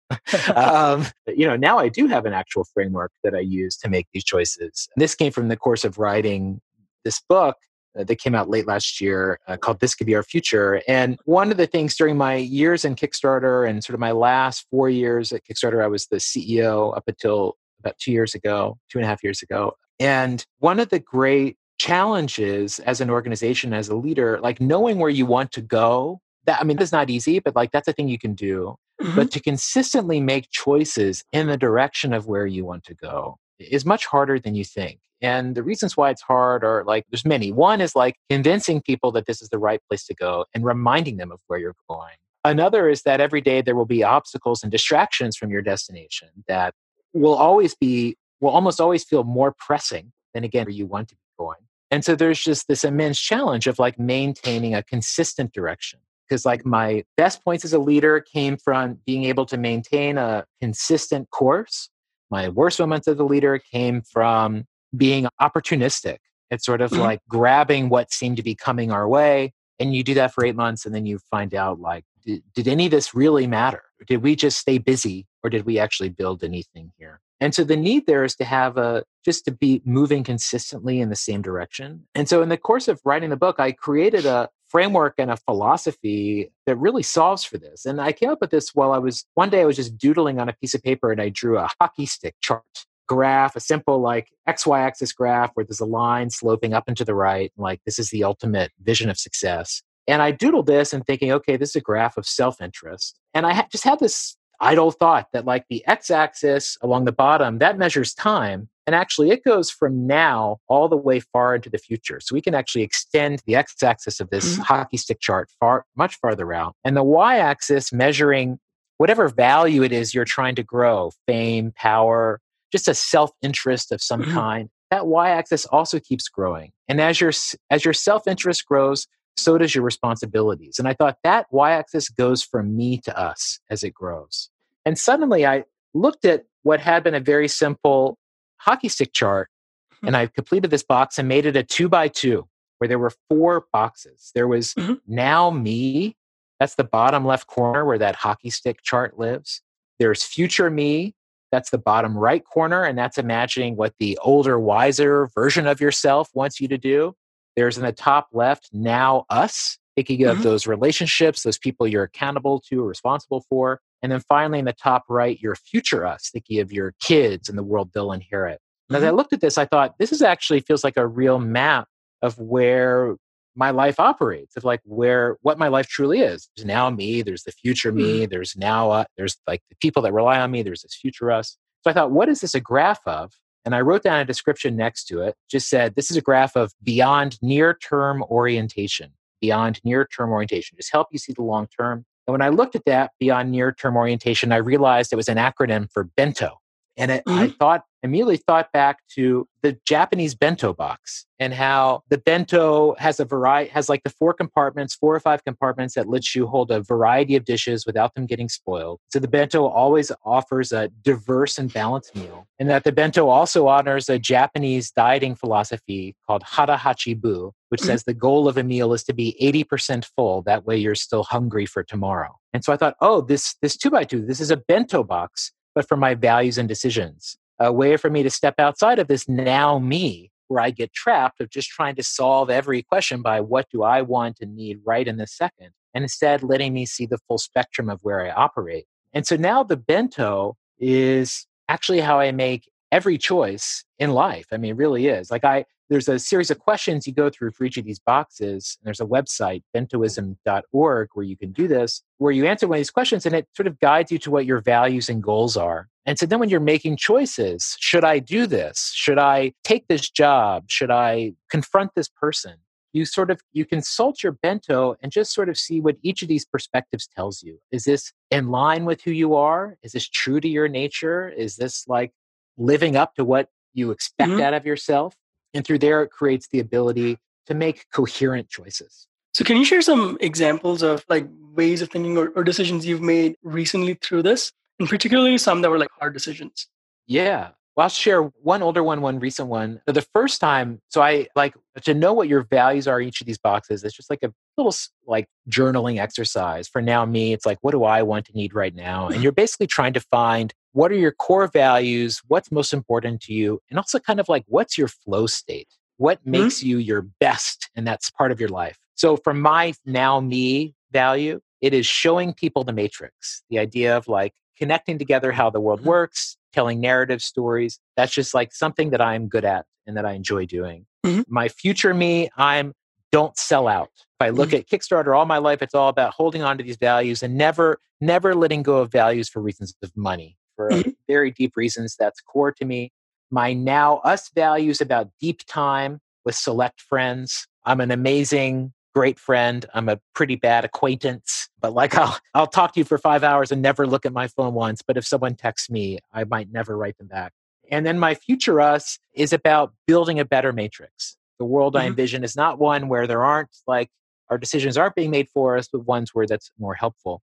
[0.56, 4.08] Um, you know now i do have an actual framework that i use to make
[4.14, 4.88] these choices.
[4.96, 6.62] This came from the course of writing
[7.04, 7.58] this book
[7.98, 10.82] uh, that came out late last year uh, called this could be our future.
[10.88, 14.66] And one of the things during my years in kickstarter and sort of my last
[14.72, 18.98] four years at kickstarter i was the ceo up until about two years ago two
[18.98, 19.74] and a half years ago.
[20.00, 25.10] And one of the great challenges as an organization, as a leader, like knowing where
[25.10, 26.20] you want to go.
[26.46, 28.76] That I mean, that's not easy, but like that's a thing you can do.
[29.02, 29.16] Mm-hmm.
[29.16, 33.86] But to consistently make choices in the direction of where you want to go is
[33.86, 35.00] much harder than you think.
[35.22, 37.52] And the reasons why it's hard are like there's many.
[37.52, 41.18] One is like convincing people that this is the right place to go and reminding
[41.18, 42.16] them of where you're going.
[42.44, 46.74] Another is that every day there will be obstacles and distractions from your destination that
[47.14, 51.16] will always be will almost always feel more pressing than again where you want to
[51.16, 51.58] be going.
[51.96, 56.02] And so there's just this immense challenge of like maintaining a consistent direction.
[56.28, 60.44] Because like my best points as a leader came from being able to maintain a
[60.60, 61.90] consistent course.
[62.30, 64.66] My worst moments as a leader came from
[64.98, 66.18] being opportunistic.
[66.52, 67.00] It's sort of mm-hmm.
[67.00, 69.54] like grabbing what seemed to be coming our way.
[69.80, 72.68] And you do that for eight months, and then you find out like, did, did
[72.68, 73.84] any of this really matter?
[74.06, 77.22] Did we just stay busy, or did we actually build anything here?
[77.42, 81.10] And so the need there is to have a just to be moving consistently in
[81.10, 82.06] the same direction.
[82.16, 85.38] And so in the course of writing the book, I created a framework and a
[85.38, 87.86] philosophy that really solves for this.
[87.86, 90.40] And I came up with this while I was one day I was just doodling
[90.40, 92.64] on a piece of paper and I drew a hockey stick chart
[93.08, 97.06] graph, a simple like XY axis graph where there's a line sloping up and to
[97.06, 97.52] the right.
[97.58, 99.82] Like this is the ultimate vision of success.
[100.08, 103.20] And I doodled this and thinking, okay, this is a graph of self interest.
[103.34, 107.60] And I ha- just had this idle thought that like the x-axis along the bottom
[107.60, 111.78] that measures time and actually it goes from now all the way far into the
[111.78, 114.62] future so we can actually extend the x-axis of this mm-hmm.
[114.62, 118.60] hockey stick chart far much farther out and the y-axis measuring
[118.98, 122.40] whatever value it is you're trying to grow fame power
[122.72, 124.34] just a self-interest of some mm-hmm.
[124.34, 127.32] kind that y-axis also keeps growing and as your
[127.70, 130.80] as your self-interest grows so does your responsibilities.
[130.80, 134.50] And I thought that y axis goes from me to us as it grows.
[134.86, 138.18] And suddenly I looked at what had been a very simple
[138.58, 139.50] hockey stick chart
[139.94, 140.08] mm-hmm.
[140.08, 143.14] and I completed this box and made it a two by two where there were
[143.30, 144.32] four boxes.
[144.36, 144.96] There was mm-hmm.
[145.08, 146.16] now me,
[146.60, 149.62] that's the bottom left corner where that hockey stick chart lives.
[150.00, 151.16] There's future me,
[151.52, 156.30] that's the bottom right corner, and that's imagining what the older, wiser version of yourself
[156.34, 157.16] wants you to do.
[157.56, 160.32] There's in the top left, now us, thinking mm-hmm.
[160.32, 163.80] of those relationships, those people you're accountable to or responsible for.
[164.02, 167.58] And then finally in the top right, your future us, thinking of your kids and
[167.58, 168.60] the world they'll inherit.
[168.90, 168.96] And mm-hmm.
[168.96, 169.18] as I mm-hmm.
[169.18, 171.88] looked at this, I thought this is actually feels like a real map
[172.22, 173.16] of where
[173.56, 176.50] my life operates, of like where what my life truly is.
[176.56, 178.30] There's now me, there's the future me, mm-hmm.
[178.30, 181.58] there's now uh, there's like the people that rely on me, there's this future us.
[181.84, 183.32] So I thought, what is this a graph of?
[183.66, 186.56] And I wrote down a description next to it, just said, this is a graph
[186.56, 191.68] of beyond near term orientation, beyond near term orientation, just help you see the long
[191.76, 192.06] term.
[192.28, 195.38] And when I looked at that beyond near term orientation, I realized it was an
[195.38, 196.60] acronym for bento.
[196.98, 197.40] And it, mm-hmm.
[197.40, 203.20] I thought, immediately thought back to the Japanese bento box and how the bento has
[203.20, 206.72] a variety, has like the four compartments, four or five compartments that lets you hold
[206.72, 209.00] a variety of dishes without them getting spoiled.
[209.10, 212.48] So the bento always offers a diverse and balanced meal.
[212.60, 217.82] And that the bento also honors a Japanese dieting philosophy called hara hachi bu, which
[217.82, 220.44] says the goal of a meal is to be 80% full.
[220.44, 222.38] That way you're still hungry for tomorrow.
[222.54, 225.52] And so I thought, oh, this, this two by two, this is a bento box
[225.76, 227.38] but for my values and decisions.
[227.60, 231.42] A way for me to step outside of this now me where I get trapped
[231.42, 235.08] of just trying to solve every question by what do I want and need right
[235.08, 238.86] in this second, and instead letting me see the full spectrum of where I operate.
[239.14, 244.46] And so now the bento is actually how I make every choice in life.
[244.52, 245.32] I mean, it really is.
[245.32, 248.78] Like I there's a series of questions you go through for each of these boxes.
[248.80, 252.80] And there's a website, bentoism.org, where you can do this, where you answer one of
[252.80, 255.88] these questions and it sort of guides you to what your values and goals are.
[256.08, 258.92] And so then when you're making choices, should I do this?
[258.94, 260.66] Should I take this job?
[260.68, 262.56] Should I confront this person?
[262.94, 266.30] You sort of you consult your bento and just sort of see what each of
[266.30, 267.60] these perspectives tells you.
[267.72, 269.78] Is this in line with who you are?
[269.84, 271.28] Is this true to your nature?
[271.28, 272.14] Is this like
[272.58, 274.42] living up to what you expect mm-hmm.
[274.42, 275.16] out of yourself?
[275.54, 279.08] And through there, it creates the ability to make coherent choices.
[279.34, 283.02] So, can you share some examples of like ways of thinking or, or decisions you've
[283.02, 286.68] made recently through this, and particularly some that were like hard decisions?
[287.08, 287.50] Yeah.
[287.76, 289.82] Well, I'll share one older one, one recent one.
[289.86, 293.28] The first time, so I like to know what your values are in each of
[293.28, 293.84] these boxes.
[293.84, 294.74] It's just like a little
[295.06, 296.70] like journaling exercise.
[296.70, 299.10] For now, me, it's like, what do I want to need right now?
[299.10, 303.34] And you're basically trying to find what are your core values, what's most important to
[303.34, 305.70] you, and also kind of like what's your flow state?
[305.96, 306.32] What mm-hmm.
[306.32, 306.68] makes mm-hmm.
[306.68, 307.70] you your best?
[307.78, 308.78] And that's part of your life.
[308.96, 314.10] So for my now me value, it is showing people the matrix, the idea of
[314.10, 315.90] like connecting together how the world mm-hmm.
[315.90, 317.80] works, telling narrative stories.
[317.96, 320.86] That's just like something that I'm good at and that I enjoy doing.
[321.06, 321.22] Mm-hmm.
[321.30, 322.74] My future me, I'm
[323.14, 323.92] don't sell out.
[323.96, 324.58] If I look mm-hmm.
[324.58, 327.80] at Kickstarter all my life, it's all about holding on to these values and never,
[328.02, 330.92] never letting go of values for reasons of money, for mm-hmm.
[331.08, 331.96] very deep reasons.
[331.98, 332.92] That's core to me.
[333.32, 337.48] My now us values about deep time with select friends.
[337.66, 339.66] I'm an amazing great friend.
[339.74, 343.52] I'm a pretty bad acquaintance, but like I'll I'll talk to you for 5 hours
[343.52, 346.78] and never look at my phone once, but if someone texts me, I might never
[346.78, 347.34] write them back.
[347.72, 351.18] And then my future us is about building a better matrix.
[351.40, 351.84] The world mm-hmm.
[351.84, 353.90] I envision is not one where there aren't like
[354.30, 357.22] our decisions aren't being made for us, but ones where that's more helpful.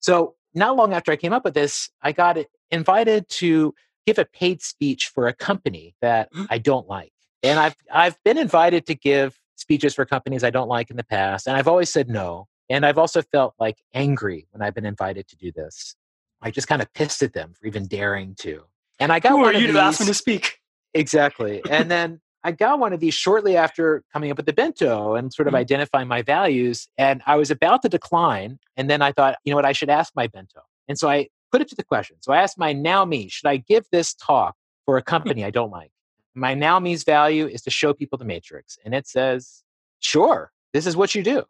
[0.00, 2.36] So not long after I came up with this, I got
[2.70, 3.74] invited to
[4.06, 6.28] give a paid speech for a company that.
[6.50, 7.12] I don't like.
[7.42, 11.04] And I've I've been invited to give speeches for companies I don't like in the
[11.04, 11.46] past.
[11.46, 12.46] And I've always said no.
[12.70, 15.96] And I've also felt like angry when I've been invited to do this.
[16.42, 18.62] I just kind of pissed at them for even daring to.
[19.00, 20.58] And I got Who one are you to ask me to speak?
[20.94, 21.62] Exactly.
[21.70, 25.32] and then I got one of these shortly after coming up with the bento and
[25.32, 25.60] sort of mm-hmm.
[25.60, 26.88] identifying my values.
[26.96, 28.58] And I was about to decline.
[28.76, 30.60] And then I thought, you know what, I should ask my bento.
[30.88, 32.16] And so I put it to the question.
[32.20, 34.54] So I asked my now me, should I give this talk
[34.86, 35.90] for a company I don't like?
[36.34, 38.78] My now me's value is to show people the matrix.
[38.84, 39.64] And it says,
[39.98, 41.44] sure, this is what you do.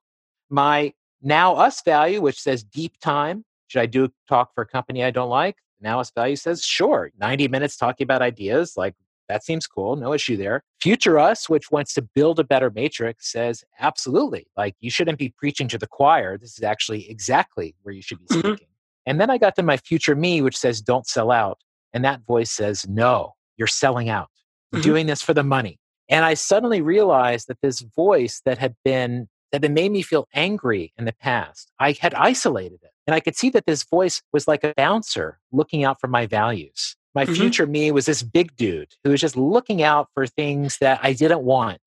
[0.48, 4.66] My now us value, which says deep time, should I do a talk for a
[4.66, 5.56] company I don't like?
[5.80, 8.94] Now us value says, sure, 90 minutes talking about ideas, like
[9.28, 10.62] that seems cool, no issue there.
[10.80, 15.34] Future us, which wants to build a better matrix, says, absolutely, like you shouldn't be
[15.36, 16.38] preaching to the choir.
[16.38, 18.38] This is actually exactly where you should be mm-hmm.
[18.40, 18.66] speaking.
[18.66, 19.10] Mm-hmm.
[19.10, 21.58] And then I got to my future me, which says, don't sell out.
[21.92, 24.28] And that voice says, no, you're selling out.
[24.72, 24.90] You're mm-hmm.
[24.90, 25.78] doing this for the money.
[26.08, 30.28] And I suddenly realized that this voice that had been that had made me feel
[30.34, 32.90] angry in the past, I had isolated it.
[33.06, 36.26] And I could see that this voice was like a bouncer looking out for my
[36.26, 36.96] values.
[37.14, 37.34] My mm-hmm.
[37.34, 41.12] future me was this big dude who was just looking out for things that I
[41.12, 41.80] didn't want.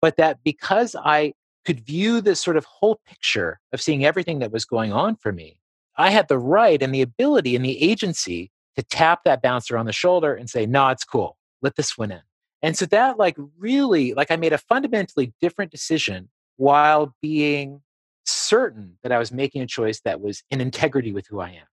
[0.00, 4.52] But that because I could view this sort of whole picture of seeing everything that
[4.52, 5.60] was going on for me,
[5.96, 9.86] I had the right and the ability and the agency to tap that bouncer on
[9.86, 11.36] the shoulder and say, no, it's cool.
[11.60, 12.20] Let this one in.
[12.62, 17.82] And so that like really like I made a fundamentally different decision while being
[18.24, 21.66] certain that I was making a choice that was in integrity with who I am.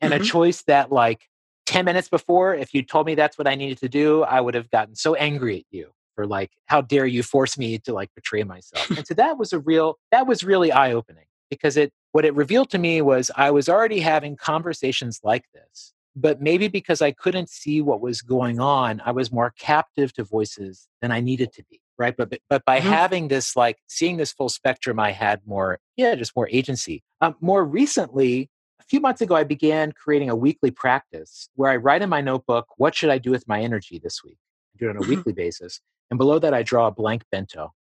[0.00, 0.22] And mm-hmm.
[0.22, 1.28] a choice that like
[1.66, 4.54] 10 minutes before if you told me that's what I needed to do, I would
[4.54, 8.10] have gotten so angry at you for like how dare you force me to like
[8.14, 8.90] betray myself.
[8.90, 12.70] and so that was a real that was really eye-opening because it what it revealed
[12.70, 17.48] to me was I was already having conversations like this but maybe because I couldn't
[17.48, 21.64] see what was going on, I was more captive to voices than I needed to
[21.70, 21.80] be.
[21.98, 22.16] Right.
[22.16, 22.88] But, but by mm-hmm.
[22.88, 27.02] having this, like seeing this full spectrum, I had more, yeah, just more agency.
[27.20, 28.50] Um, more recently,
[28.92, 32.66] few months ago, I began creating a weekly practice where I write in my notebook,
[32.76, 34.38] what should I do with my energy this week?
[34.74, 35.80] I do it on a weekly basis.
[36.10, 37.72] And below that, I draw a blank bento.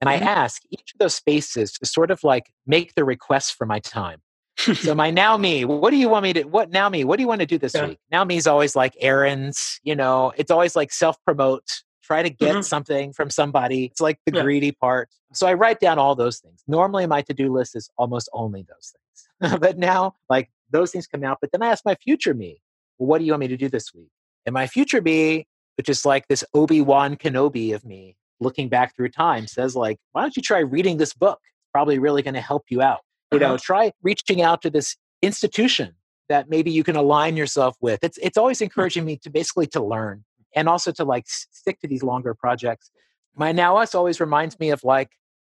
[0.00, 0.28] And I mm-hmm.
[0.28, 4.20] ask each of those spaces to sort of like make the request for my time
[4.56, 7.04] so my now me, what do you want me to what now me?
[7.04, 7.88] What do you want to do this yeah.
[7.88, 7.98] week?
[8.10, 12.30] Now me is always like errands, you know, it's always like self promote, try to
[12.30, 12.62] get mm-hmm.
[12.62, 13.86] something from somebody.
[13.86, 14.42] It's like the yeah.
[14.42, 15.08] greedy part.
[15.32, 16.62] So I write down all those things.
[16.68, 18.94] Normally my to-do list is almost only those
[19.40, 19.58] things.
[19.60, 22.60] but now like those things come out, but then I ask my future me,
[22.98, 24.10] well, what do you want me to do this week?
[24.46, 29.10] And my future me which is like this Obi-Wan Kenobi of me looking back through
[29.10, 31.40] time says like, why don't you try reading this book?
[31.42, 33.00] It's probably really going to help you out.
[33.32, 33.58] You know, uh-huh.
[33.62, 35.94] try reaching out to this institution
[36.28, 37.98] that maybe you can align yourself with.
[38.02, 41.88] It's it's always encouraging me to basically to learn and also to like stick to
[41.88, 42.90] these longer projects.
[43.36, 45.10] My now us always reminds me of like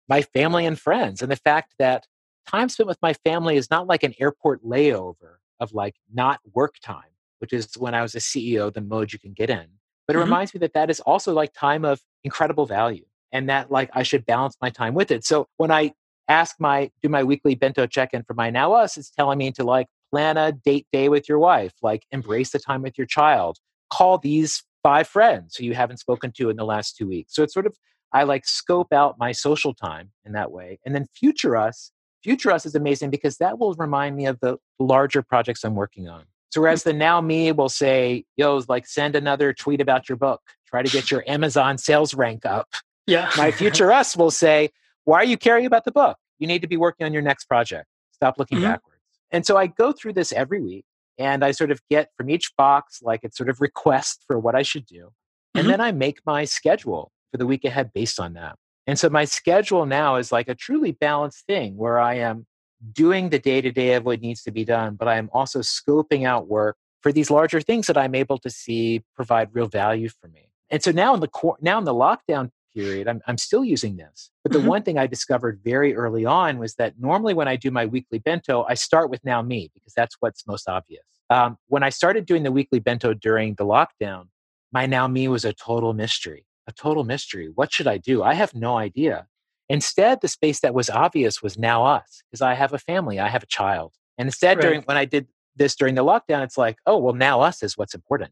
[0.09, 2.07] my family and friends and the fact that
[2.49, 6.75] time spent with my family is not like an airport layover of like not work
[6.81, 9.67] time, which is when I was a CEO, the mode you can get in.
[10.07, 10.25] But it mm-hmm.
[10.25, 14.03] reminds me that that is also like time of incredible value and that like I
[14.03, 15.25] should balance my time with it.
[15.25, 15.93] So when I
[16.29, 19.63] ask my do my weekly bento check-in for my now us, it's telling me to
[19.63, 23.57] like plan a date day with your wife, like embrace the time with your child,
[23.89, 27.35] call these five friends who you haven't spoken to in the last two weeks.
[27.35, 27.75] So it's sort of
[28.13, 30.79] I like scope out my social time in that way.
[30.85, 31.91] And then future us,
[32.23, 36.07] future us is amazing because that will remind me of the larger projects I'm working
[36.07, 36.23] on.
[36.51, 40.39] So whereas the now me will say, yo, like send another tweet about your book,
[40.65, 42.69] try to get your Amazon sales rank up.
[43.07, 43.29] Yeah.
[43.35, 44.69] My future us will say,
[45.03, 46.15] why are you caring about the book?
[46.39, 47.87] You need to be working on your next project.
[48.13, 48.71] Stop looking mm-hmm.
[48.71, 49.01] backwards.
[49.31, 50.85] And so I go through this every week
[51.17, 54.55] and I sort of get from each box like it's sort of request for what
[54.55, 55.09] I should do.
[55.53, 55.71] And mm-hmm.
[55.71, 58.55] then I make my schedule for the week ahead based on that.
[58.85, 62.45] And so my schedule now is like a truly balanced thing where I am
[62.93, 65.59] doing the day to day of what needs to be done, but I am also
[65.59, 70.09] scoping out work for these larger things that I'm able to see provide real value
[70.09, 70.49] for me.
[70.69, 73.97] And so now in the cor- now in the lockdown period, I'm, I'm still using
[73.97, 74.29] this.
[74.43, 74.67] But the mm-hmm.
[74.67, 78.19] one thing I discovered very early on was that normally when I do my weekly
[78.19, 81.03] bento, I start with now me because that's what's most obvious.
[81.29, 84.27] Um, when I started doing the weekly bento during the lockdown,
[84.71, 87.49] my now me was a total mystery, a total mystery.
[87.53, 88.21] What should I do?
[88.23, 89.27] I have no idea.
[89.69, 93.27] Instead, the space that was obvious was now us because I have a family, I
[93.27, 93.93] have a child.
[94.17, 94.61] And instead, right.
[94.61, 97.77] during when I did this during the lockdown, it's like, oh, well, now us is
[97.77, 98.31] what's important.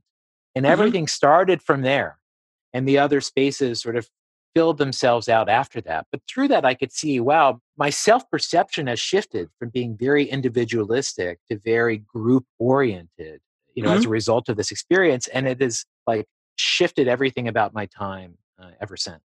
[0.55, 0.71] And mm-hmm.
[0.71, 2.19] everything started from there.
[2.73, 4.09] And the other spaces sort of
[4.55, 6.07] filled themselves out after that.
[6.11, 10.23] But through that, I could see, wow, my self perception has shifted from being very
[10.25, 13.41] individualistic to very group oriented,
[13.75, 13.99] you know, mm-hmm.
[13.99, 15.27] as a result of this experience.
[15.27, 19.21] And it has like shifted everything about my time uh, ever since.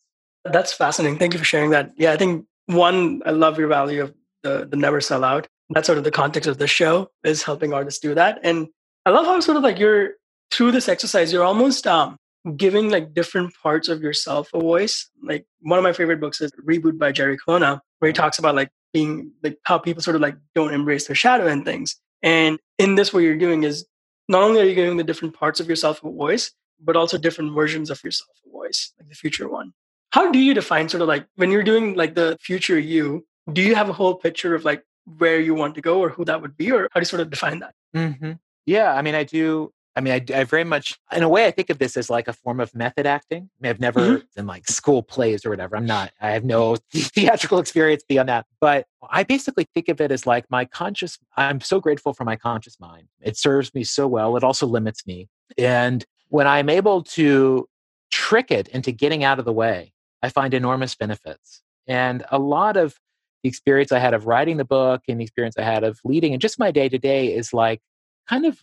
[0.44, 1.18] That's fascinating.
[1.18, 1.92] Thank you for sharing that.
[1.96, 5.48] Yeah, I think one, I love your value of the, the never sell out.
[5.70, 8.38] That's sort of the context of the show is helping artists do that.
[8.44, 8.68] And
[9.04, 10.10] I love how sort of like you're
[10.52, 12.16] through this exercise, you're almost um,
[12.56, 15.08] giving like different parts of yourself a voice.
[15.22, 18.54] Like one of my favorite books is Reboot by Jerry Colonna, where he talks about
[18.54, 21.96] like being like how people sort of like don't embrace their shadow and things.
[22.22, 23.86] And in this, what you're doing is
[24.28, 27.54] not only are you giving the different parts of yourself a voice, but also different
[27.54, 29.72] versions of yourself a voice, like the future one.
[30.10, 33.62] How do you define sort of like when you're doing like the future you, do
[33.62, 34.82] you have a whole picture of like
[35.18, 37.20] where you want to go or who that would be, or how do you sort
[37.20, 37.74] of define that?
[37.94, 38.32] Mm-hmm.
[38.66, 39.72] Yeah, I mean, I do.
[39.96, 42.28] I mean, I, I, very much, in a way, I think of this as like
[42.28, 43.44] a form of method acting.
[43.44, 44.38] I mean, I've never mm-hmm.
[44.38, 45.74] in like school plays or whatever.
[45.74, 48.44] I'm not, I have no theatrical experience beyond that.
[48.60, 52.36] But I basically think of it as like my conscious, I'm so grateful for my
[52.36, 53.08] conscious mind.
[53.22, 54.36] It serves me so well.
[54.36, 55.28] It also limits me.
[55.56, 57.66] And when I'm able to
[58.10, 61.62] trick it into getting out of the way, I find enormous benefits.
[61.86, 62.96] And a lot of
[63.42, 66.32] the experience I had of writing the book and the experience I had of leading
[66.32, 67.80] and just my day to day is like
[68.28, 68.62] kind of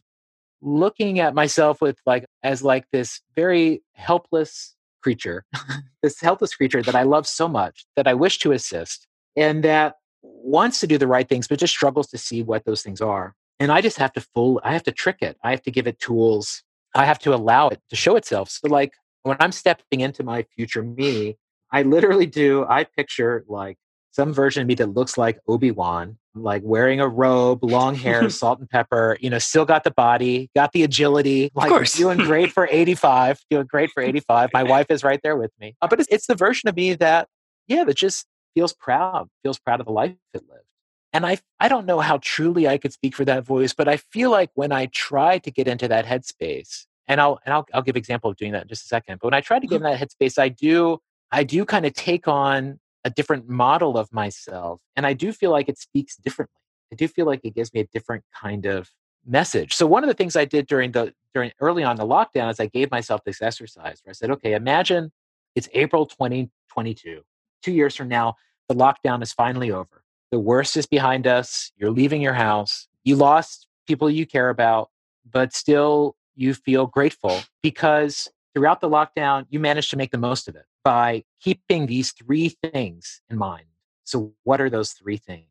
[0.63, 5.45] looking at myself with like as like this very helpless creature,
[6.01, 9.95] this helpless creature that I love so much that I wish to assist and that
[10.21, 13.35] wants to do the right things but just struggles to see what those things are.
[13.59, 15.37] And I just have to fool, I have to trick it.
[15.43, 16.63] I have to give it tools.
[16.95, 18.49] I have to allow it to show itself.
[18.49, 21.37] So like when I'm stepping into my future me,
[21.71, 23.77] I literally do, I picture like
[24.11, 28.59] some version of me that looks like Obi-Wan, like wearing a robe, long hair, salt
[28.59, 31.93] and pepper, you know, still got the body, got the agility, like of course.
[31.93, 34.49] doing great for 85, doing great for 85.
[34.53, 35.75] My wife is right there with me.
[35.81, 37.27] Uh, but it's, it's the version of me that,
[37.67, 40.63] yeah, that just feels proud, feels proud of the life it lived.
[41.11, 43.97] And I, I don't know how truly I could speak for that voice, but I
[43.97, 47.81] feel like when I try to get into that headspace, and I'll, and I'll, I'll
[47.83, 49.75] give example of doing that in just a second, but when I try to get
[49.75, 49.85] mm-hmm.
[49.85, 50.99] in that headspace, I do
[51.33, 54.81] I do kind of take on a different model of myself.
[54.95, 56.59] And I do feel like it speaks differently.
[56.91, 58.89] I do feel like it gives me a different kind of
[59.25, 59.73] message.
[59.73, 62.59] So one of the things I did during the during early on the lockdown is
[62.59, 65.11] I gave myself this exercise where I said, okay, imagine
[65.55, 67.21] it's April 2022.
[67.61, 68.35] Two years from now,
[68.67, 70.03] the lockdown is finally over.
[70.31, 71.71] The worst is behind us.
[71.77, 72.87] You're leaving your house.
[73.03, 74.89] You lost people you care about,
[75.29, 80.47] but still you feel grateful because throughout the lockdown, you managed to make the most
[80.47, 83.65] of it by keeping these three things in mind.
[84.03, 85.47] So, what are those three things?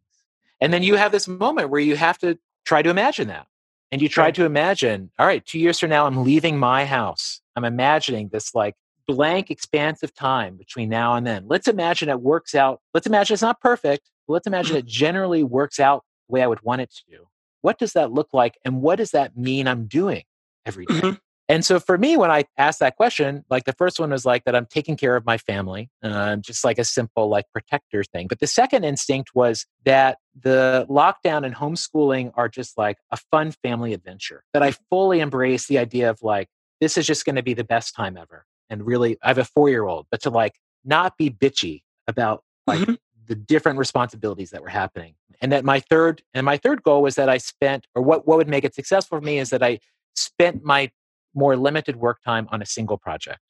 [0.61, 3.47] And then you have this moment where you have to try to imagine that.
[3.91, 7.41] And you try to imagine, all right, two years from now, I'm leaving my house.
[7.57, 8.75] I'm imagining this like
[9.07, 11.45] blank expanse of time between now and then.
[11.47, 12.81] Let's imagine it works out.
[12.95, 14.11] Let's imagine it's not perfect.
[14.27, 14.87] But let's imagine mm-hmm.
[14.87, 17.27] it generally works out the way I would want it to.
[17.61, 18.59] What does that look like?
[18.65, 20.25] And what does that mean I'm doing
[20.65, 20.95] every day?
[20.95, 21.17] Mm-hmm.
[21.49, 24.45] And so for me, when I asked that question, like the first one was like
[24.45, 28.29] that I'm taking care of my family, uh, just like a simple like protector thing.
[28.29, 33.53] But the second instinct was that the lockdown and homeschooling are just like a fun
[33.63, 34.45] family adventure.
[34.53, 36.49] That I fully embrace the idea of like
[36.81, 38.47] this is just going to be the best time ever.
[38.71, 42.45] And really, I have a four year old, but to like not be bitchy about
[42.67, 42.95] like mm-hmm.
[43.27, 45.15] the different responsibilities that were happening.
[45.41, 48.39] And that my third and my third goal was that I spent, or what what
[48.39, 49.81] would make it successful for me is that I
[50.15, 50.91] spent my
[51.35, 53.41] more limited work time on a single project.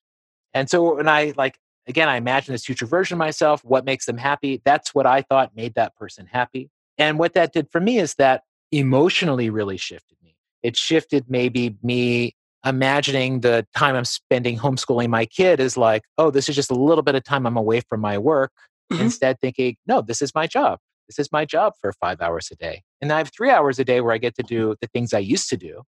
[0.55, 4.07] And so when I like, again, I imagine this future version of myself, what makes
[4.07, 4.61] them happy?
[4.65, 6.71] That's what I thought made that person happy.
[6.99, 10.37] And what that did for me is that emotionally really shifted me.
[10.63, 16.31] It shifted maybe me imagining the time I'm spending homeschooling my kid is like, oh,
[16.31, 18.53] this is just a little bit of time I'm away from my work.
[18.93, 19.03] Mm-hmm.
[19.03, 20.79] Instead, thinking, no, this is my job.
[21.09, 22.83] This is my job for five hours a day.
[23.01, 25.19] And I have three hours a day where I get to do the things I
[25.19, 25.83] used to do.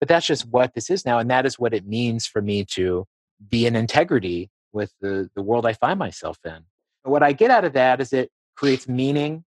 [0.00, 1.18] But that's just what this is now.
[1.18, 3.04] And that is what it means for me to
[3.48, 6.64] be in integrity with the, the world I find myself in.
[7.02, 9.44] What I get out of that is it creates meaning.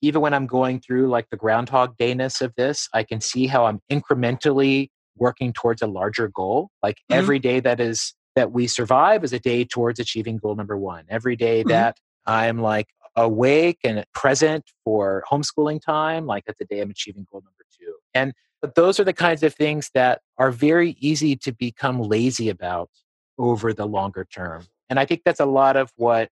[0.00, 3.66] Even when I'm going through like the groundhog dayness of this, I can see how
[3.66, 6.70] I'm incrementally working towards a larger goal.
[6.82, 7.18] Like mm-hmm.
[7.18, 11.04] every day that is that we survive is a day towards achieving goal number one.
[11.08, 11.68] Every day mm-hmm.
[11.68, 17.26] that I'm like awake and present for homeschooling time, like that's the day I'm achieving
[17.30, 17.94] goal number two.
[18.14, 18.32] And
[18.62, 22.88] but those are the kinds of things that are very easy to become lazy about
[23.36, 24.64] over the longer term.
[24.88, 26.30] And I think that's a lot of what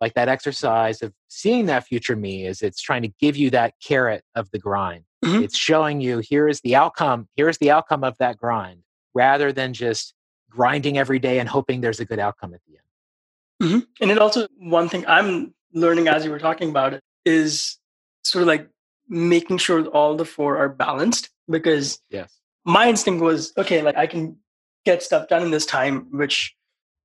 [0.00, 3.74] like that exercise of seeing that future me is it's trying to give you that
[3.84, 5.04] carrot of the grind.
[5.24, 5.44] Mm-hmm.
[5.44, 8.82] It's showing you here is the outcome, here's the outcome of that grind,
[9.14, 10.14] rather than just
[10.50, 13.70] grinding every day and hoping there's a good outcome at the end.
[13.70, 14.02] Mm-hmm.
[14.02, 17.78] And it also one thing I'm learning as you were talking about it is
[18.24, 18.68] sort of like
[19.08, 22.32] making sure all the four are balanced because yes.
[22.64, 24.36] my instinct was okay like i can
[24.84, 26.56] get stuff done in this time which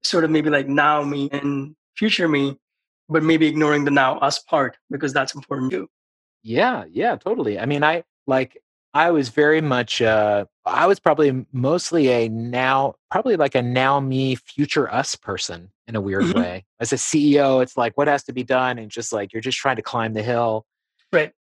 [0.04, 2.58] sort of maybe like now me and future me
[3.10, 5.88] but maybe ignoring the now us part because that's important too.
[6.44, 7.60] Yeah yeah totally.
[7.60, 8.62] I mean i like
[8.94, 14.00] i was very much uh i was probably mostly a now probably like a now
[14.00, 16.40] me future us person in a weird mm-hmm.
[16.40, 16.66] way.
[16.80, 19.58] As a ceo it's like what has to be done and just like you're just
[19.58, 20.66] trying to climb the hill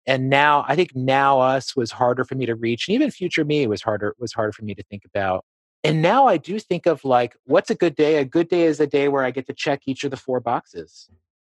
[0.07, 3.45] and now i think now us was harder for me to reach and even future
[3.45, 5.45] me was harder was harder for me to think about.
[5.83, 8.17] And now i do think of like what's a good day?
[8.17, 10.39] A good day is a day where i get to check each of the four
[10.39, 11.09] boxes.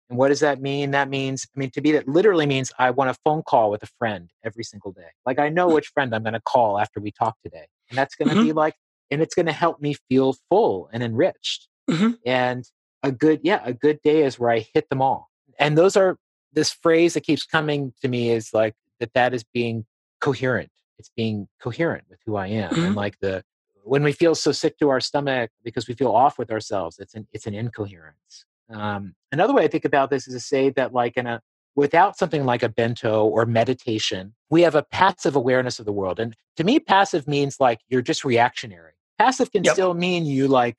[0.10, 0.92] And what does that mean?
[0.92, 3.84] That means i mean to me that literally means i want a phone call with
[3.84, 5.12] a friend every single day.
[5.26, 8.16] Like i know which friend i'm going to call after we talk today and that's
[8.16, 8.48] going to mm-hmm.
[8.48, 8.76] be like
[9.10, 11.68] and it's going to help me feel full and enriched.
[11.90, 12.12] Mm-hmm.
[12.26, 12.66] and
[13.02, 15.30] a good yeah a good day is where i hit them all.
[15.58, 16.18] And those are
[16.58, 19.86] this phrase that keeps coming to me is like that that is being
[20.20, 22.84] coherent it's being coherent with who i am mm-hmm.
[22.84, 23.44] and like the
[23.84, 27.14] when we feel so sick to our stomach because we feel off with ourselves it's
[27.14, 30.94] an it's an incoherence um, another way i think about this is to say that
[30.94, 31.40] like in a
[31.76, 36.20] without something like a bento or meditation we have a passive awareness of the world
[36.20, 39.74] and to me passive means like you're just reactionary passive can yep.
[39.74, 40.78] still mean you like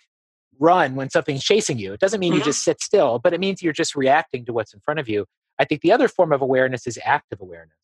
[0.58, 2.40] run when something's chasing you it doesn't mean mm-hmm.
[2.40, 5.08] you just sit still but it means you're just reacting to what's in front of
[5.08, 5.24] you
[5.58, 7.74] I think the other form of awareness is active awareness.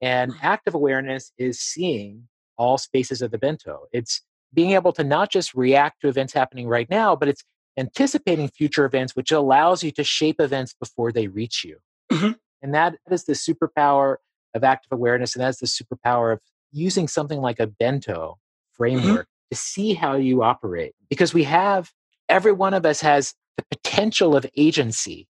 [0.00, 0.38] And mm.
[0.42, 3.84] active awareness is seeing all spaces of the bento.
[3.92, 4.22] It's
[4.52, 7.42] being able to not just react to events happening right now, but it's
[7.76, 11.78] anticipating future events, which allows you to shape events before they reach you.
[12.12, 12.32] Mm-hmm.
[12.62, 14.16] And that is the superpower
[14.54, 15.34] of active awareness.
[15.34, 18.76] And that's the superpower of using something like a bento mm-hmm.
[18.76, 19.54] framework mm-hmm.
[19.54, 20.94] to see how you operate.
[21.08, 21.90] Because we have,
[22.28, 25.26] every one of us has the potential of agency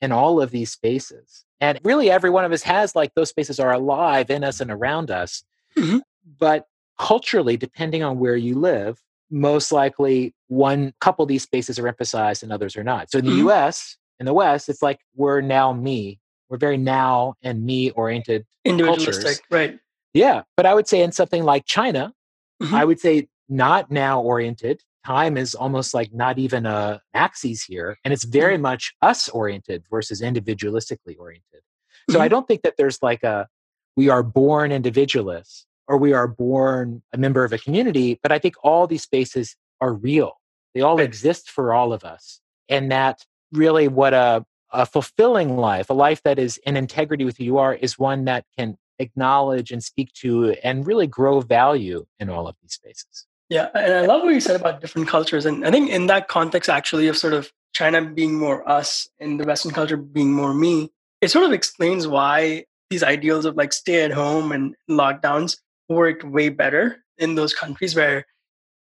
[0.00, 1.44] in all of these spaces.
[1.60, 4.70] And really, every one of us has like those spaces are alive in us and
[4.70, 5.42] around us.
[5.76, 5.98] Mm-hmm.
[6.38, 6.66] But
[6.98, 12.42] culturally, depending on where you live, most likely one couple of these spaces are emphasized
[12.42, 13.10] and others are not.
[13.10, 13.48] So in the mm-hmm.
[13.48, 16.18] US, in the West, it's like we're now me.
[16.48, 19.40] We're very now and me oriented cultures.
[19.50, 19.78] Right.
[20.14, 20.42] Yeah.
[20.56, 22.14] But I would say in something like China,
[22.62, 22.74] mm-hmm.
[22.74, 24.82] I would say not now oriented.
[25.08, 27.96] Time is almost like not even a axis here.
[28.04, 28.62] And it's very mm-hmm.
[28.64, 31.62] much us oriented versus individualistically oriented.
[32.10, 32.32] So I mm-hmm.
[32.32, 33.48] don't think that there's like a
[33.96, 38.38] we are born individualists or we are born a member of a community, but I
[38.38, 40.32] think all these spaces are real.
[40.74, 42.42] They all exist for all of us.
[42.68, 44.44] And that really what a,
[44.74, 48.26] a fulfilling life, a life that is in integrity with who you are, is one
[48.26, 53.27] that can acknowledge and speak to and really grow value in all of these spaces.
[53.50, 55.46] Yeah, and I love what you said about different cultures.
[55.46, 59.40] And I think in that context, actually, of sort of China being more us and
[59.40, 60.90] the Western culture being more me,
[61.20, 66.24] it sort of explains why these ideals of like stay at home and lockdowns worked
[66.24, 68.26] way better in those countries where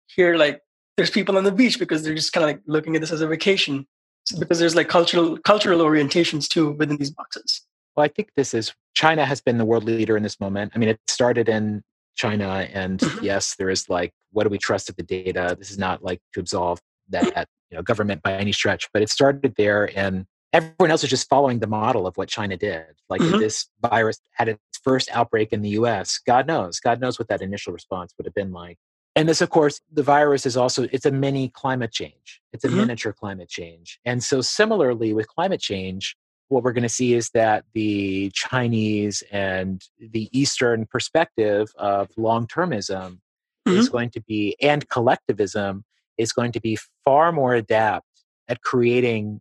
[0.06, 0.60] here, like,
[0.96, 3.20] there's people on the beach because they're just kind of like looking at this as
[3.20, 3.86] a vacation.
[4.24, 7.62] So because there's like cultural cultural orientations too within these boxes.
[7.96, 10.72] Well, I think this is China has been the world leader in this moment.
[10.74, 11.82] I mean, it started in
[12.14, 13.24] China, and mm-hmm.
[13.24, 15.56] yes, there is like, what do we trust of the data?
[15.58, 16.80] This is not like to absolve
[17.10, 21.10] that you know government by any stretch, but it started there, and everyone else is
[21.10, 22.84] just following the model of what China did.
[23.08, 23.38] Like mm-hmm.
[23.38, 26.18] this virus had its first outbreak in the U.S.
[26.26, 28.78] God knows, God knows what that initial response would have been like.
[29.14, 32.40] And this, of course, the virus is also it's a mini climate change.
[32.52, 32.78] It's a mm-hmm.
[32.78, 33.98] miniature climate change.
[34.04, 36.16] And so, similarly with climate change,
[36.48, 42.46] what we're going to see is that the Chinese and the Eastern perspective of long
[42.46, 43.18] termism
[43.66, 43.78] mm-hmm.
[43.78, 45.84] is going to be, and collectivism
[46.18, 48.06] is going to be far more adept
[48.48, 49.40] at creating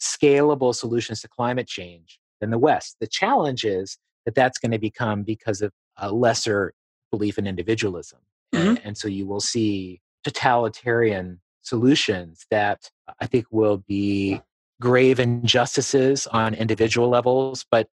[0.00, 2.96] scalable solutions to climate change than the West.
[3.00, 6.74] The challenge is that that's going to become because of a lesser
[7.10, 8.20] belief in individualism.
[8.54, 8.68] Mm-hmm.
[8.68, 12.90] And, and so you will see totalitarian solutions that
[13.20, 14.40] I think will be
[14.80, 17.88] grave injustices on individual levels, but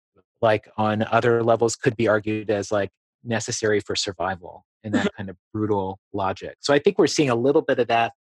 [0.42, 2.92] like on other levels could be argued as like
[3.24, 6.56] necessary for survival in that kind of brutal logic.
[6.62, 8.14] So I think we're seeing a little bit of that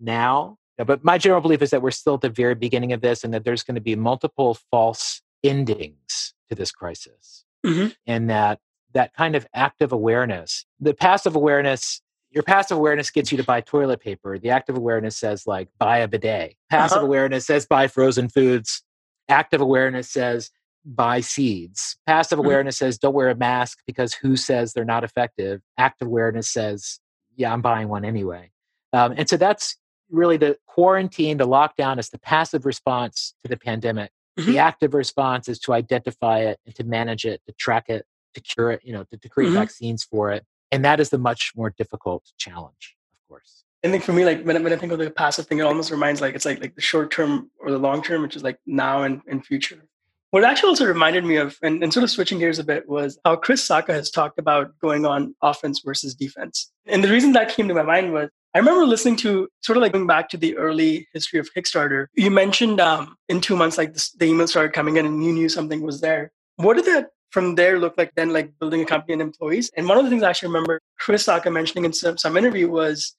[0.00, 0.56] now.
[0.78, 3.34] But my general belief is that we're still at the very beginning of this and
[3.34, 7.44] that there's going to be multiple false endings to this crisis.
[7.66, 7.88] Mm-hmm.
[8.06, 8.58] And that
[8.94, 12.00] that kind of active awareness, the passive awareness
[12.32, 14.38] your passive awareness gets you to buy toilet paper.
[14.38, 16.54] The active awareness says like buy a bidet.
[16.70, 17.06] Passive uh-huh.
[17.06, 18.82] awareness says buy frozen foods.
[19.28, 20.50] Active awareness says
[20.84, 21.96] buy seeds.
[22.06, 22.46] Passive mm-hmm.
[22.46, 25.60] awareness says don't wear a mask because who says they're not effective.
[25.78, 27.00] Active awareness says
[27.36, 28.50] yeah, I'm buying one anyway.
[28.92, 29.76] Um, and so that's
[30.10, 34.10] really the quarantine, the lockdown is the passive response to the pandemic.
[34.38, 34.52] Mm-hmm.
[34.52, 38.04] The active response is to identify it and to manage it, to track it,
[38.34, 39.58] to cure it, you know, to, to create mm-hmm.
[39.58, 44.04] vaccines for it and that is the much more difficult challenge of course I think
[44.04, 46.36] for me, like when, when I think of the passive thing, it almost reminds like
[46.36, 49.20] it's like like the short term or the long term, which is like now and,
[49.26, 49.88] and future.
[50.32, 53.18] What actually also reminded me of, and, and sort of switching gears a bit, was
[53.22, 56.72] how Chris Sacca has talked about going on offense versus defense.
[56.86, 59.82] And the reason that came to my mind was I remember listening to sort of
[59.82, 62.06] like going back to the early history of Kickstarter.
[62.14, 65.50] You mentioned um, in two months, like the, email started coming in and you knew
[65.50, 66.32] something was there.
[66.56, 69.70] What did that from there look like then like building a company and employees.
[69.76, 72.70] And one of the things I actually remember Chris Sacca mentioning in some, some interview
[72.70, 73.14] was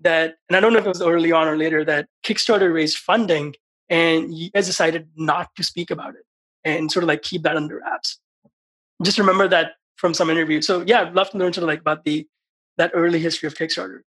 [0.00, 2.98] that, and I don't know if it was early on or later, that Kickstarter raised
[2.98, 3.54] funding
[3.88, 6.24] and you guys decided not to speak about it
[6.64, 8.18] and sort of like keep that under wraps.
[9.02, 10.60] Just remember that from some interview.
[10.62, 12.26] So yeah, I'd love to learn sort of like about the
[12.78, 14.00] that early history of Kickstarter.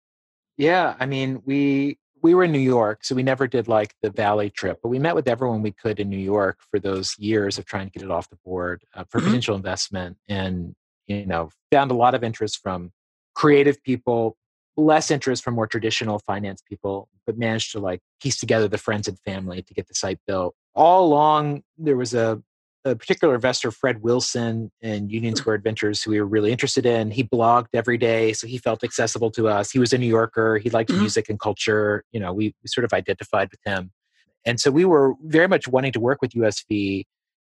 [0.57, 4.09] Yeah, I mean, we we were in New York, so we never did like the
[4.09, 7.57] Valley trip, but we met with everyone we could in New York for those years
[7.57, 9.27] of trying to get it off the board uh, for mm-hmm.
[9.27, 10.75] potential investment, and
[11.07, 12.91] you know found a lot of interest from
[13.33, 14.37] creative people,
[14.77, 19.07] less interest from more traditional finance people, but managed to like piece together the friends
[19.07, 20.55] and family to get the site built.
[20.73, 22.41] All along, there was a
[22.83, 27.11] a particular investor, Fred Wilson in Union Square Ventures, who we were really interested in.
[27.11, 29.71] He blogged every day, so he felt accessible to us.
[29.71, 30.57] He was a New Yorker.
[30.57, 31.01] He liked mm-hmm.
[31.01, 32.03] music and culture.
[32.11, 33.91] You know, we, we sort of identified with him.
[34.45, 37.03] And so we were very much wanting to work with USV.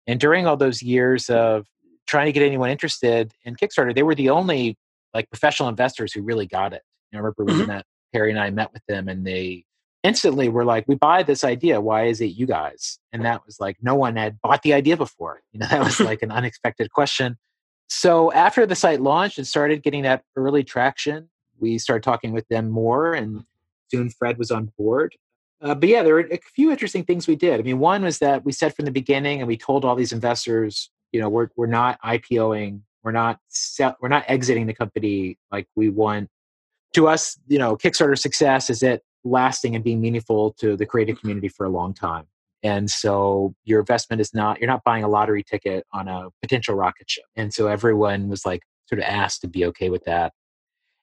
[0.06, 1.66] And during all those years of
[2.06, 4.76] trying to get anyone interested in Kickstarter, they were the only
[5.14, 6.82] like professional investors who really got it.
[7.12, 7.60] I remember mm-hmm.
[7.60, 9.64] we met Perry and I met with them, and they
[10.02, 11.80] instantly we're like, we buy this idea.
[11.80, 12.98] Why is it you guys?
[13.12, 15.42] And that was like, no one had bought the idea before.
[15.52, 17.36] You know, that was like an unexpected question.
[17.88, 22.46] So after the site launched and started getting that early traction, we started talking with
[22.48, 23.44] them more, and
[23.90, 25.14] soon Fred was on board.
[25.60, 27.60] Uh, but yeah, there were a few interesting things we did.
[27.60, 30.12] I mean, one was that we said from the beginning, and we told all these
[30.12, 35.36] investors, you know, we're we're not IPOing, we're not sell, we're not exiting the company.
[35.52, 36.30] Like we want
[36.94, 41.16] to us, you know, Kickstarter success is it lasting and being meaningful to the creative
[41.16, 41.20] mm-hmm.
[41.20, 42.26] community for a long time.
[42.62, 46.74] And so your investment is not, you're not buying a lottery ticket on a potential
[46.74, 47.24] rocket ship.
[47.36, 50.32] And so everyone was like sort of asked to be okay with that.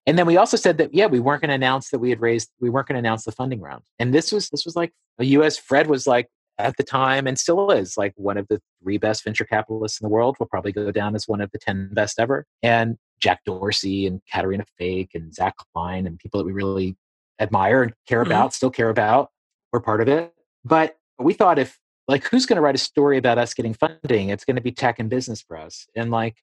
[0.05, 2.21] And then we also said that, yeah, we weren't going to announce that we had
[2.21, 3.83] raised, we weren't going to announce the funding round.
[3.99, 6.27] And this was, this was like a US, Fred was like
[6.59, 10.05] at the time and still is like one of the three best venture capitalists in
[10.05, 10.37] the world.
[10.39, 12.45] Will probably go down as one of the 10 best ever.
[12.63, 16.95] And Jack Dorsey and Caterina Fake and Zach Klein and people that we really
[17.39, 18.31] admire and care mm-hmm.
[18.31, 19.31] about, still care about.
[19.71, 20.33] We're part of it.
[20.63, 24.29] But we thought if like who's going to write a story about us getting funding?
[24.29, 25.87] It's going to be tech and business press.
[25.95, 26.37] And like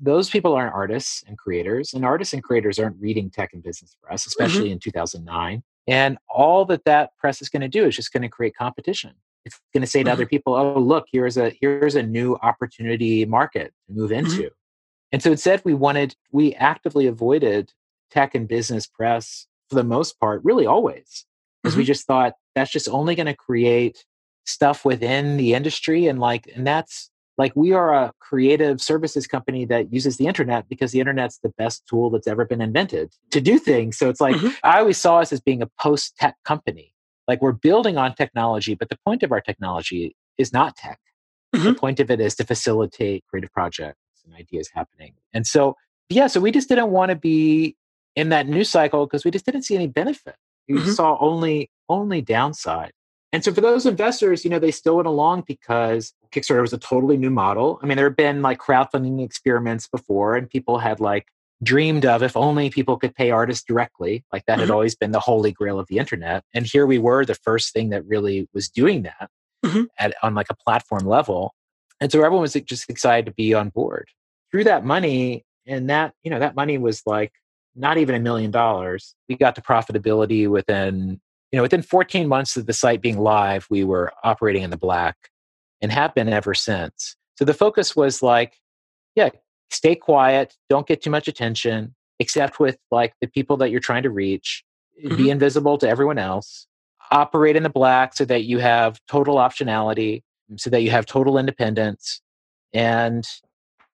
[0.00, 3.96] those people aren't artists and creators, and artists and creators aren't reading tech and business
[4.02, 4.72] press, especially mm-hmm.
[4.72, 5.62] in 2009.
[5.86, 9.12] And all that that press is going to do is just going to create competition.
[9.44, 10.12] It's going to say to mm-hmm.
[10.12, 14.26] other people, "Oh, look, here's a here's a new opportunity market to move mm-hmm.
[14.26, 14.50] into."
[15.12, 17.72] And so instead, we wanted we actively avoided
[18.10, 21.26] tech and business press for the most part, really always,
[21.62, 21.88] because we mm-hmm.
[21.88, 24.04] just thought that's just only going to create
[24.44, 29.64] stuff within the industry, and like, and that's like we are a creative services company
[29.64, 33.40] that uses the internet because the internet's the best tool that's ever been invented to
[33.40, 33.96] do things.
[33.96, 34.48] So it's like mm-hmm.
[34.62, 36.94] I always saw us as being a post tech company.
[37.26, 40.98] Like we're building on technology, but the point of our technology is not tech.
[41.54, 41.64] Mm-hmm.
[41.64, 43.98] The point of it is to facilitate creative projects
[44.30, 45.14] and ideas happening.
[45.32, 45.76] And so,
[46.08, 47.76] yeah, so we just didn't want to be
[48.16, 50.36] in that news cycle because we just didn't see any benefit.
[50.68, 50.90] We mm-hmm.
[50.90, 52.92] saw only only downside.
[53.32, 56.78] And so for those investors, you know, they still went along because Kickstarter was a
[56.78, 57.78] totally new model.
[57.82, 61.26] I mean, there had been like crowdfunding experiments before, and people had like
[61.62, 64.24] dreamed of if only people could pay artists directly.
[64.32, 64.62] Like that mm-hmm.
[64.62, 66.42] had always been the holy grail of the internet.
[66.54, 69.30] And here we were, the first thing that really was doing that
[69.64, 69.84] mm-hmm.
[69.98, 71.54] at, on like a platform level.
[72.00, 74.08] And so everyone was just excited to be on board.
[74.50, 77.32] Through that money, and that, you know, that money was like
[77.76, 79.14] not even a million dollars.
[79.28, 81.20] We got to profitability within
[81.52, 84.76] you know, within 14 months of the site being live, we were operating in the
[84.76, 85.16] black
[85.80, 87.16] and have been ever since.
[87.36, 88.56] So the focus was like,
[89.16, 89.30] yeah,
[89.70, 94.04] stay quiet, don't get too much attention, except with like the people that you're trying
[94.04, 94.62] to reach,
[95.04, 95.16] mm-hmm.
[95.16, 96.66] be invisible to everyone else,
[97.10, 100.22] operate in the black so that you have total optionality,
[100.56, 102.20] so that you have total independence.
[102.72, 103.24] And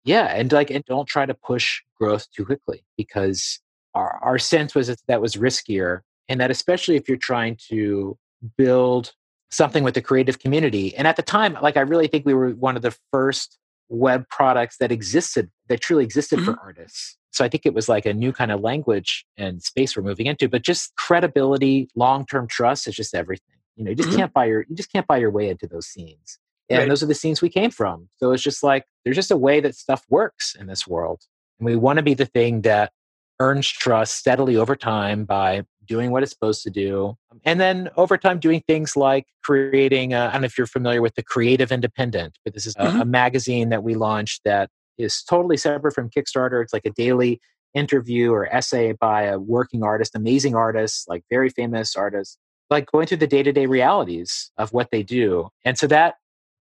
[0.06, 3.60] yeah, and like, and don't try to push growth too quickly because
[3.94, 8.16] our, our sense was that that was riskier and that especially if you're trying to
[8.56, 9.12] build
[9.50, 12.50] something with the creative community and at the time like i really think we were
[12.50, 16.52] one of the first web products that existed that truly existed mm-hmm.
[16.52, 19.96] for artists so i think it was like a new kind of language and space
[19.96, 24.08] we're moving into but just credibility long-term trust is just everything you know you just
[24.08, 24.18] mm-hmm.
[24.18, 26.38] can't buy your you just can't buy your way into those scenes
[26.68, 26.88] and right.
[26.88, 29.60] those are the scenes we came from so it's just like there's just a way
[29.60, 31.22] that stuff works in this world
[31.58, 32.92] and we want to be the thing that
[33.40, 37.16] earns trust steadily over time by doing what it's supposed to do.
[37.44, 41.02] And then over time, doing things like creating, uh, I don't know if you're familiar
[41.02, 43.00] with the Creative Independent, but this is a, mm-hmm.
[43.02, 46.62] a magazine that we launched that is totally separate from Kickstarter.
[46.62, 47.40] It's like a daily
[47.74, 52.38] interview or essay by a working artist, amazing artist, like very famous artist,
[52.70, 55.50] like going through the day to day realities of what they do.
[55.64, 56.14] And so that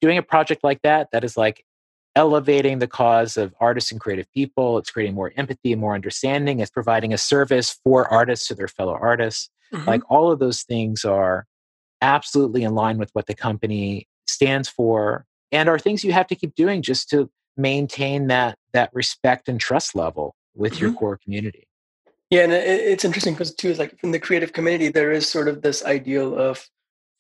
[0.00, 1.64] doing a project like that, that is like
[2.14, 4.78] elevating the cause of artists and creative people.
[4.78, 6.60] It's creating more empathy and more understanding.
[6.60, 9.50] It's providing a service for artists to their fellow artists.
[9.72, 9.88] Mm-hmm.
[9.88, 11.46] Like all of those things are
[12.00, 16.34] absolutely in line with what the company stands for and are things you have to
[16.34, 20.86] keep doing just to maintain that that respect and trust level with mm-hmm.
[20.86, 21.66] your core community.
[22.30, 25.48] Yeah, and it's interesting because too is like in the creative community there is sort
[25.48, 26.68] of this ideal of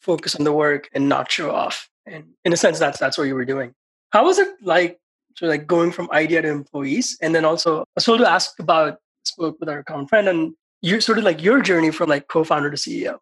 [0.00, 1.88] focus on the work and not show off.
[2.06, 3.72] And in a sense, that's that's what you were doing.
[4.10, 4.98] How was it like,
[5.36, 7.18] so like going from idea to employees?
[7.20, 11.00] And then also, I told to ask about, spoke with our common friend and you
[11.00, 13.18] sort of like your journey from like co-founder to CEO.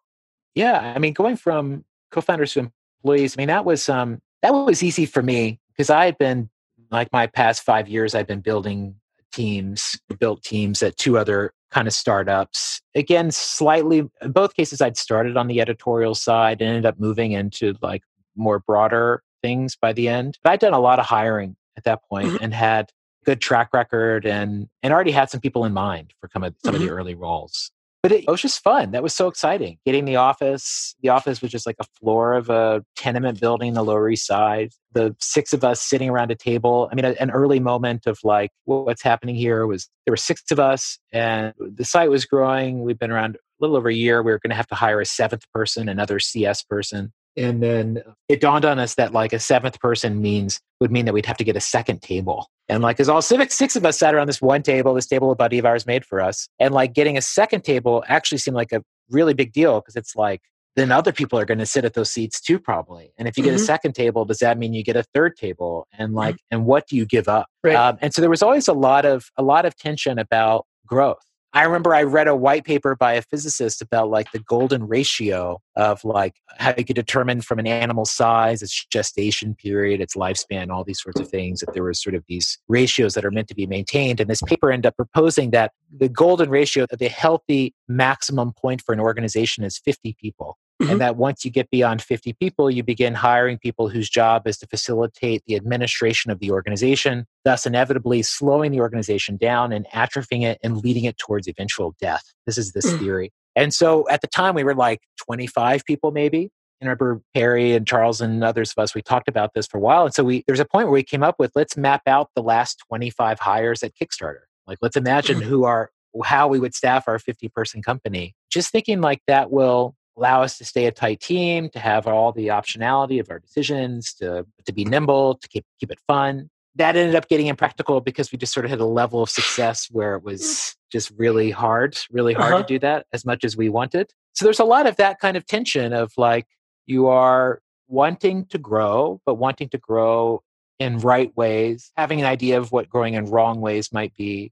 [0.53, 0.93] Yeah.
[0.95, 2.71] I mean, going from co-founders to
[3.01, 6.49] employees, I mean, that was, um, that was easy for me because I had been
[6.91, 8.95] like my past five years, I've been building
[9.31, 12.81] teams, built teams at two other kind of startups.
[12.93, 17.33] Again, slightly, in both cases, I'd started on the editorial side and ended up moving
[17.33, 18.01] into like
[18.35, 20.37] more broader things by the end.
[20.43, 22.43] But I'd done a lot of hiring at that point mm-hmm.
[22.43, 22.89] and had
[23.25, 26.73] good track record and and already had some people in mind for some of, some
[26.73, 26.81] mm-hmm.
[26.81, 27.71] of the early roles.
[28.05, 28.91] But it, it, was just fun.
[28.91, 29.79] That was so exciting.
[29.83, 30.93] Getting the office.
[31.01, 34.73] The office was just like a floor of a tenement building, the Lower East Side.
[34.93, 36.87] The six of us sitting around a table.
[36.91, 40.43] I mean, a, an early moment of like, what's happening here was there were six
[40.51, 42.83] of us, and the site was growing.
[42.83, 44.21] We've been around a little over a year.
[44.21, 47.11] We were going to have to hire a seventh person, another CS person.
[47.37, 51.13] And then it dawned on us that like a seventh person means would mean that
[51.13, 52.47] we'd have to get a second table.
[52.69, 55.31] And like, cause all six, six of us sat around this one table, this table
[55.31, 56.47] a buddy of ours made for us.
[56.59, 60.15] And like getting a second table actually seemed like a really big deal because it's
[60.15, 60.41] like,
[60.75, 63.13] then other people are going to sit at those seats too, probably.
[63.17, 63.51] And if you mm-hmm.
[63.51, 63.65] get a mm-hmm.
[63.65, 65.87] second table, does that mean you get a third table?
[65.93, 66.17] And mm-hmm.
[66.17, 66.55] like, mm-hmm.
[66.55, 67.47] and what do you give up?
[67.63, 67.75] Right.
[67.75, 71.23] Um, and so there was always a lot of a lot of tension about growth.
[71.55, 75.61] I remember I read a white paper by a physicist about like the golden ratio
[75.77, 80.69] of like how you could determine from an animal's size, its gestation period, its lifespan,
[80.69, 83.47] all these sorts of things, that there were sort of these ratios that are meant
[83.47, 84.19] to be maintained.
[84.19, 88.81] And this paper ended up proposing that the golden ratio, that the healthy maximum point
[88.81, 90.57] for an organization is 50 people.
[90.81, 90.91] Mm-hmm.
[90.91, 94.57] And that once you get beyond 50 people, you begin hiring people whose job is
[94.57, 100.43] to facilitate the administration of the organization, thus inevitably slowing the organization down and atrophying
[100.43, 102.23] it and leading it towards eventual death.
[102.45, 102.99] This is this mm.
[102.99, 103.31] theory.
[103.55, 106.49] And so at the time, we were like 25 people, maybe.
[106.81, 109.77] And I remember Perry and Charles and others of us, we talked about this for
[109.77, 110.05] a while.
[110.05, 112.43] And so we there's a point where we came up with let's map out the
[112.43, 114.41] last 25 hires at Kickstarter.
[114.67, 115.89] Like let's imagine who are
[116.23, 118.35] how we would staff our 50 person company.
[118.49, 122.31] Just thinking like that will allow us to stay a tight team, to have all
[122.31, 126.49] the optionality of our decisions, to, to be nimble, to keep, keep it fun.
[126.75, 129.87] That ended up getting impractical because we just sort of hit a level of success
[129.91, 132.63] where it was just really hard, really hard uh-huh.
[132.63, 134.11] to do that as much as we wanted.
[134.33, 136.47] So there's a lot of that kind of tension of like,
[136.85, 140.41] you are wanting to grow, but wanting to grow
[140.79, 144.51] in right ways, having an idea of what growing in wrong ways might be,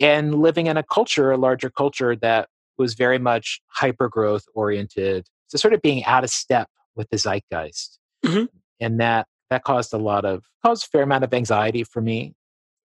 [0.00, 2.48] and living in a culture, a larger culture that
[2.78, 5.26] was very much hyper growth oriented.
[5.48, 7.98] So sort of being out of step with the zeitgeist.
[8.24, 8.44] Mm-hmm.
[8.80, 12.34] And that that caused a lot of caused a fair amount of anxiety for me.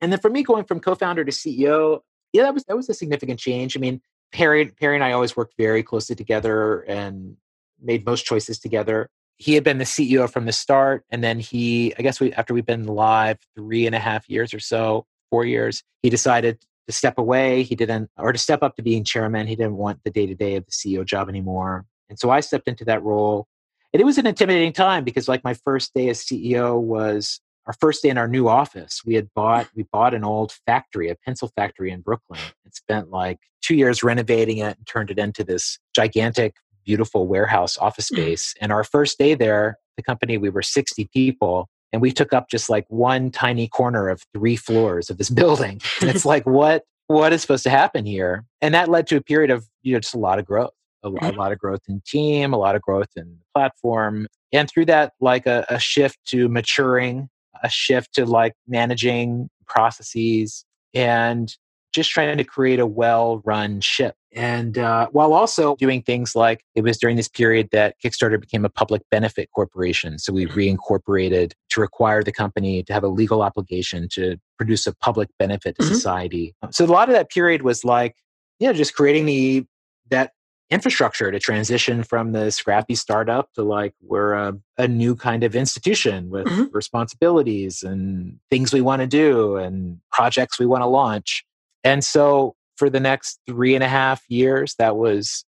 [0.02, 2.02] And then for me going from co-founder to CEO,
[2.34, 3.78] yeah, that was that was a significant change.
[3.78, 7.38] I mean, Perry Perry and I always worked very closely together and
[7.82, 9.10] made most choices together.
[9.38, 12.54] He had been the CEO from the start, and then he, I guess, we after
[12.54, 16.94] we've been live three and a half years or so, four years, he decided to
[16.94, 17.64] step away.
[17.64, 19.48] He didn't, or to step up to being chairman.
[19.48, 22.40] He didn't want the day to day of the CEO job anymore, and so I
[22.40, 23.48] stepped into that role.
[23.94, 27.74] And it was an intimidating time because, like, my first day as CEO was our
[27.74, 29.02] first day in our new office.
[29.06, 33.12] We had bought we bought an old factory, a pencil factory in Brooklyn, and spent
[33.12, 38.16] like two years renovating it and turned it into this gigantic beautiful warehouse office mm.
[38.16, 38.56] space.
[38.62, 42.50] And our first day there, the company, we were 60 people and we took up
[42.50, 45.82] just like one tiny corner of three floors of this building.
[46.02, 48.46] And it's like, what, what is supposed to happen here?
[48.62, 50.74] And that led to a period of, you know, just a lot of growth,
[51.04, 51.38] a lot, a mm.
[51.38, 54.28] lot of growth in team, a lot of growth in the platform.
[54.52, 57.30] And through that, like a, a shift to maturing,
[57.64, 61.56] a shift to like managing processes and
[61.94, 64.16] just trying to create a well run ship.
[64.38, 68.66] And uh, while also doing things like it was during this period that Kickstarter became
[68.66, 70.20] a public benefit corporation.
[70.20, 70.78] So we mm-hmm.
[70.78, 75.76] reincorporated to require the company to have a legal obligation to produce a public benefit
[75.78, 75.94] to mm-hmm.
[75.94, 76.56] society.
[76.70, 78.16] So a lot of that period was like,
[78.60, 79.66] you know, just creating the
[80.12, 80.34] that
[80.70, 85.56] infrastructure to transition from the scrappy startup to like we're a, a new kind of
[85.56, 86.66] institution with mm-hmm.
[86.72, 91.46] responsibilities and things we want to do and projects we want to launch
[91.86, 95.44] and so for the next three and a half years, that was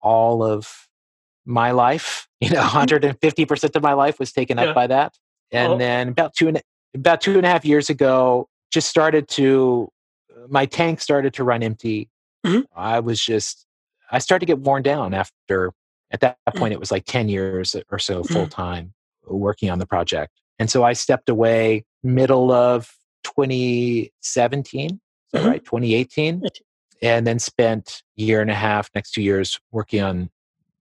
[0.00, 0.88] all of
[1.44, 2.28] my life.
[2.42, 3.76] You know, 150% mm-hmm.
[3.76, 4.72] of my life was taken up yeah.
[4.72, 5.14] by that.
[5.52, 5.78] And oh.
[5.78, 6.60] then about two and
[6.92, 9.88] about two and a half years ago, just started to
[10.48, 12.10] my tank started to run empty.
[12.44, 12.62] Mm-hmm.
[12.74, 13.64] I was just
[14.10, 15.72] I started to get worn down after
[16.10, 16.58] at that mm.
[16.58, 18.92] point it was like 10 years or so full time
[19.28, 20.32] working on the project.
[20.58, 25.00] And so I stepped away middle of 2017
[25.34, 25.46] mm-hmm.
[25.46, 25.64] right?
[25.64, 26.42] 2018.
[27.02, 30.30] And then spent year and a half, next two years, working on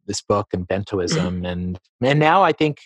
[0.05, 1.17] this book and bentoism.
[1.17, 1.45] Mm-hmm.
[1.45, 2.81] And and now I think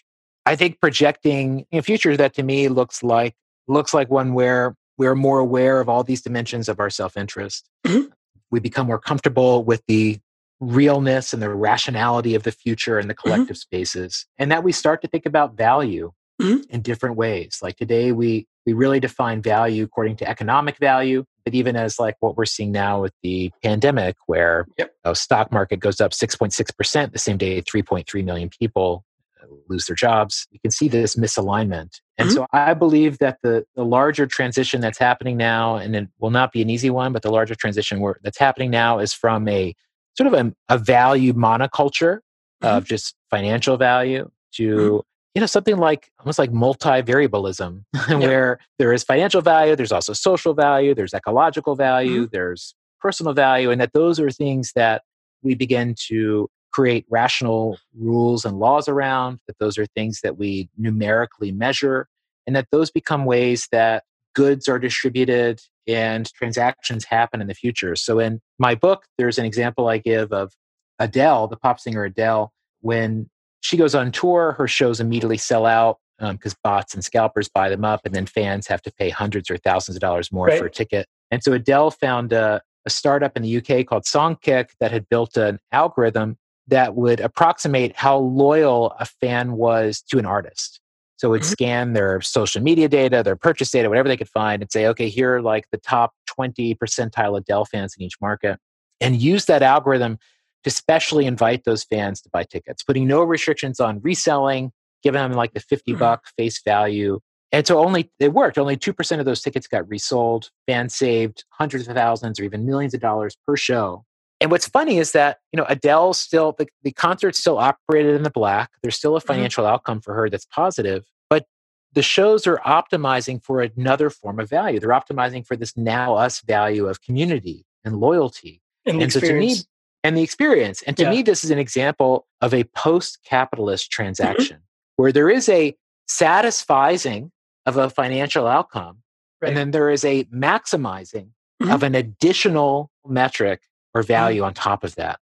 [0.46, 3.36] I think projecting a future that to me looks like
[3.68, 7.70] looks like one where we're more aware of all these dimensions of our self-interest.
[7.86, 8.08] Mm-hmm.
[8.52, 10.20] We become more comfortable with the
[10.60, 13.30] realness and the rationality of the future and the mm-hmm.
[13.30, 13.76] collective mm-hmm.
[13.76, 16.12] spaces and that we start to think about value
[16.42, 16.62] mm-hmm.
[16.70, 21.54] in different ways like today we we really define value according to economic value but
[21.54, 24.90] even as like what we're seeing now with the pandemic where yep.
[24.90, 29.06] you know, stock market goes up 6.6% the same day 3.3 million people
[29.42, 32.38] uh, lose their jobs you can see this misalignment and mm-hmm.
[32.38, 36.52] so i believe that the, the larger transition that's happening now and it will not
[36.52, 39.74] be an easy one but the larger transition that's happening now is from a
[40.18, 42.20] sort of a, a value monoculture
[42.64, 42.68] mm-hmm.
[42.68, 45.00] of just financial value to mm-hmm
[45.36, 50.54] you know something like almost like multi-variableism where there is financial value there's also social
[50.54, 52.32] value there's ecological value mm-hmm.
[52.32, 55.04] there's personal value and that those are things that
[55.44, 60.70] we begin to create rational rules and laws around that those are things that we
[60.78, 62.08] numerically measure
[62.48, 67.96] and that those become ways that goods are distributed and transactions happen in the future
[67.96, 70.54] so in my book there's an example i give of
[71.00, 73.30] adele the pop singer adele when
[73.66, 74.52] she goes on tour.
[74.52, 78.28] Her shows immediately sell out because um, bots and scalpers buy them up, and then
[78.28, 80.60] fans have to pay hundreds or thousands of dollars more right.
[80.60, 81.08] for a ticket.
[81.32, 85.36] And so Adele found a, a startup in the UK called Songkick that had built
[85.36, 86.38] an algorithm
[86.68, 90.80] that would approximate how loyal a fan was to an artist.
[91.18, 91.52] So it would mm-hmm.
[91.52, 95.10] scan their social media data, their purchase data, whatever they could find, and say, okay,
[95.10, 98.60] here are like the top 20 percentile Adele fans in each market,
[99.02, 100.20] and use that algorithm
[100.66, 104.72] to specially invite those fans to buy tickets, putting no restrictions on reselling,
[105.04, 106.00] giving them like the 50 mm-hmm.
[106.00, 107.20] buck face value.
[107.52, 108.58] And so only it worked.
[108.58, 110.50] Only 2% of those tickets got resold.
[110.66, 114.06] Fans saved hundreds of thousands or even millions of dollars per show.
[114.42, 118.24] And what's funny is that, you know, Adele still, the, the concert still operated in
[118.24, 118.72] the black.
[118.82, 119.28] There's still a mm-hmm.
[119.28, 119.74] financial mm-hmm.
[119.74, 121.06] outcome for her that's positive.
[121.30, 121.46] But
[121.94, 124.80] the shows are optimizing for another form of value.
[124.80, 128.64] They're optimizing for this now us value of community and loyalty.
[128.88, 129.58] And, and so to me,
[130.06, 130.84] and the experience.
[130.84, 131.10] And to yeah.
[131.10, 134.04] me, this is an example of a post capitalist mm-hmm.
[134.04, 135.02] transaction mm-hmm.
[135.02, 135.76] where there is a
[136.08, 137.32] satisfying
[137.66, 139.00] of a financial outcome,
[139.42, 139.50] right.
[139.50, 141.30] and then there is a maximizing
[141.62, 141.72] mm-hmm.
[141.72, 143.62] of an additional metric
[143.94, 144.08] or mm-hmm.
[144.08, 144.48] value mm-hmm.
[144.48, 145.20] on top of that.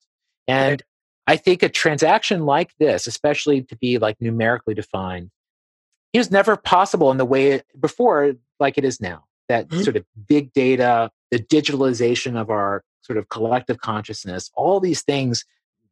[0.49, 0.83] And right.
[1.29, 5.31] I think a transaction like this, especially to be like numerically defined,
[6.13, 9.25] is never possible in the way it, before like it is now.
[9.49, 9.83] That mm-hmm.
[9.83, 15.45] sort of big data, the digitalization of our sort of collective consciousness, all these things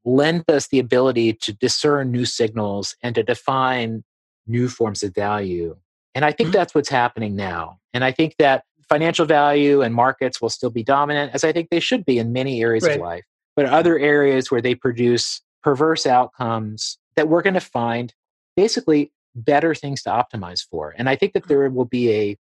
[0.05, 4.03] lend us the ability to discern new signals and to define
[4.47, 5.77] new forms of value.
[6.15, 6.57] And I think mm-hmm.
[6.59, 7.79] that's what's happening now.
[7.93, 11.69] And I think that financial value and markets will still be dominant, as I think
[11.71, 12.97] they should be in many areas right.
[12.97, 13.25] of life.
[13.55, 18.15] But other areas where they produce perverse outcomes that we're going to find
[18.57, 20.95] basically better things to optimize for.
[20.97, 22.39] And I think that there will be a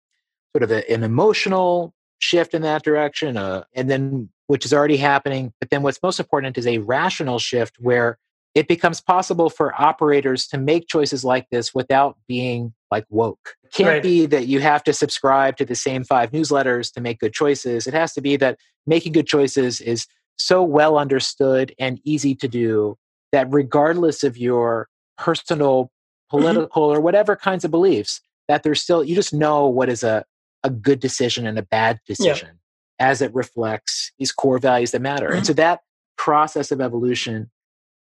[0.54, 4.98] sort of a, an emotional shift in that direction, uh, and then which is already
[4.98, 5.54] happening.
[5.60, 8.18] But then what's most important is a rational shift where
[8.56, 13.56] it becomes possible for operators to make choices like this without being like woke.
[13.64, 14.04] It can't right.
[14.04, 17.86] be that you have to subscribe to the same five newsletters to make good choices.
[17.86, 22.48] It has to be that making good choices is so well understood and easy to
[22.48, 22.98] do
[23.32, 24.88] that regardless of your
[25.18, 26.38] personal, mm-hmm.
[26.38, 26.98] political, mm-hmm.
[26.98, 30.24] or whatever kinds of beliefs, that there's still, you just know what is a,
[30.64, 32.48] a good decision and a bad decision.
[32.48, 32.54] Yeah
[33.00, 35.28] as it reflects these core values that matter.
[35.28, 35.38] Mm-hmm.
[35.38, 35.82] And so that
[36.18, 37.50] process of evolution,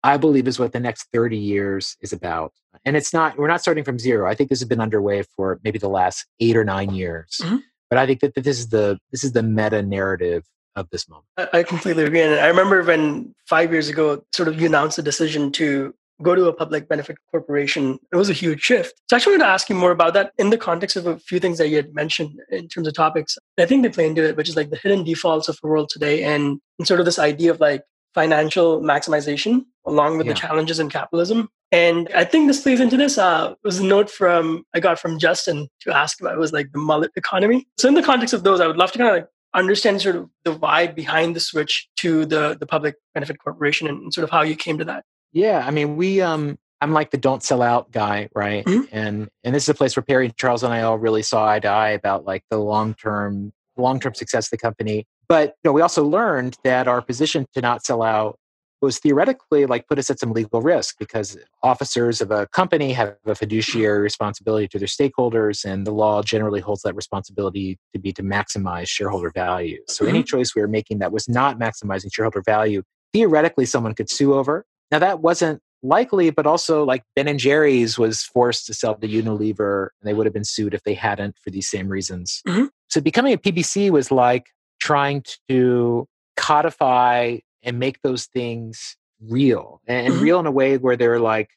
[0.02, 2.52] I believe, is what the next 30 years is about.
[2.84, 4.28] And it's not, we're not starting from zero.
[4.28, 7.40] I think this has been underway for maybe the last eight or nine years.
[7.42, 7.56] Mm-hmm.
[7.90, 11.26] But I think that this is the this is the meta narrative of this moment.
[11.52, 12.22] I completely agree.
[12.22, 16.34] And I remember when five years ago, sort of you announced the decision to go
[16.34, 18.94] to a public benefit corporation, it was a huge shift.
[19.08, 21.18] So I actually wanted to ask you more about that in the context of a
[21.18, 23.36] few things that you had mentioned in terms of topics.
[23.58, 25.88] I think they play into it, which is like the hidden defaults of the world
[25.90, 27.82] today and, and sort of this idea of like
[28.14, 30.32] financial maximization along with yeah.
[30.32, 31.48] the challenges in capitalism.
[31.72, 33.18] And I think this plays into this.
[33.18, 36.34] Uh, was a note from I got from Justin to ask about.
[36.34, 37.66] It was like the mullet economy.
[37.78, 40.16] So in the context of those, I would love to kind of like understand sort
[40.16, 44.30] of the why behind the switch to the the public benefit corporation and sort of
[44.30, 45.04] how you came to that.
[45.34, 48.64] Yeah, I mean, we um I'm like the don't sell out guy, right?
[48.64, 48.96] Mm-hmm.
[48.96, 51.60] And and this is a place where Perry Charles and I all really saw eye
[51.60, 55.06] to eye about like the long term long term success of the company.
[55.28, 58.38] But you know, we also learned that our position to not sell out
[58.84, 63.16] was theoretically like put us at some legal risk because officers of a company have
[63.24, 68.12] a fiduciary responsibility to their stakeholders and the law generally holds that responsibility to be
[68.12, 70.16] to maximize shareholder value so mm-hmm.
[70.16, 72.82] any choice we were making that was not maximizing shareholder value
[73.14, 77.98] theoretically someone could sue over now that wasn't likely, but also like Ben and Jerry's
[77.98, 81.36] was forced to sell to Unilever, and they would have been sued if they hadn't
[81.38, 82.42] for these same reasons.
[82.46, 82.66] Mm-hmm.
[82.88, 84.46] So becoming a PBC was like
[84.80, 90.22] trying to codify and make those things real and mm-hmm.
[90.22, 91.50] real in a way where they're like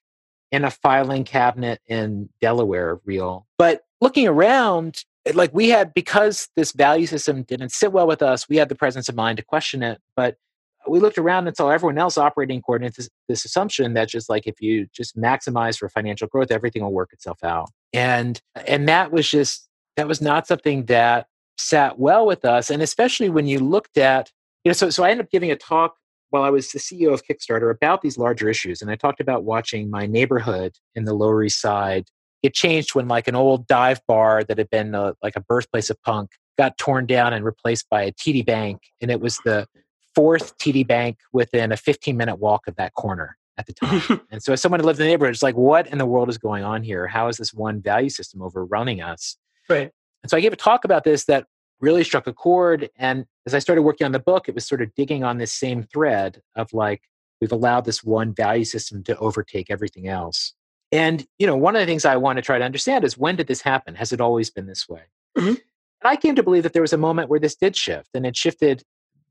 [0.51, 3.47] in a filing cabinet in Delaware real.
[3.57, 5.03] But looking around,
[5.34, 8.75] like we had because this value system didn't sit well with us, we had the
[8.75, 9.99] presence of mind to question it.
[10.15, 10.38] But
[10.88, 14.29] we looked around and saw everyone else operating according to this, this assumption that just
[14.29, 17.69] like if you just maximize for financial growth, everything will work itself out.
[17.93, 21.27] And and that was just that was not something that
[21.57, 22.69] sat well with us.
[22.69, 24.31] And especially when you looked at,
[24.63, 25.95] you know, so so I ended up giving a talk
[26.29, 28.81] while I was the CEO of Kickstarter about these larger issues.
[28.81, 32.05] And I talked about watching my neighborhood in the Lower East Side
[32.43, 35.89] get changed when like an old dive bar that had been a, like a birthplace
[35.89, 38.81] of punk got torn down and replaced by a TD Bank.
[39.01, 39.67] And it was the
[40.18, 44.20] fourth TD Bank within a 15 minute walk of that corner at the time.
[44.32, 46.28] and so, as someone who lived in the neighborhood, it's like, what in the world
[46.28, 47.05] is going on here?
[47.05, 49.38] How is this one value system overrunning us?
[49.70, 49.91] Right.
[50.24, 51.45] And so, I gave a talk about this that
[51.80, 52.89] really struck a chord.
[52.95, 55.53] And as I started working on the book, it was sort of digging on this
[55.53, 57.03] same thread of like,
[57.39, 60.53] we've allowed this one value system to overtake everything else.
[60.91, 63.36] And, you know, one of the things I want to try to understand is when
[63.36, 63.93] did this happen?
[63.93, 65.03] Has it always been this way?
[65.38, 65.49] Mm-hmm.
[65.49, 65.59] And
[66.03, 68.36] I came to believe that there was a moment where this did shift, and it
[68.36, 68.84] shifted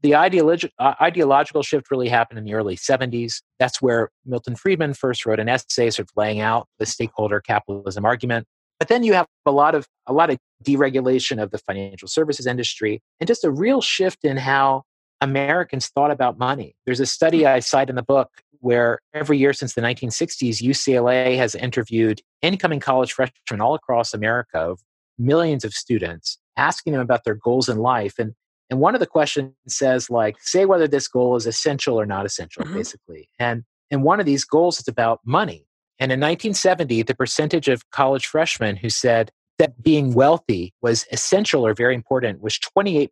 [0.03, 3.43] the uh, ideological shift really happened in the early 70s.
[3.59, 8.05] That's where Milton Friedman first wrote an essay sort of laying out the stakeholder capitalism
[8.05, 8.47] argument.
[8.79, 12.47] But then you have a lot of a lot of deregulation of the financial services
[12.47, 14.83] industry and just a real shift in how
[15.21, 16.75] Americans thought about money.
[16.85, 18.29] There's a study I cite in the book
[18.61, 24.75] where every year since the 1960s, UCLA has interviewed incoming college freshmen all across America,
[25.19, 28.15] millions of students, asking them about their goals in life.
[28.19, 28.35] And,
[28.71, 32.27] and one of the questions says, like, say whether this goal is essential or not
[32.27, 32.75] essential, mm-hmm.
[32.75, 33.29] basically.
[33.39, 35.67] And, and one of these goals is about money.
[35.99, 41.67] And in 1970, the percentage of college freshmen who said that being wealthy was essential
[41.67, 43.09] or very important was 28%.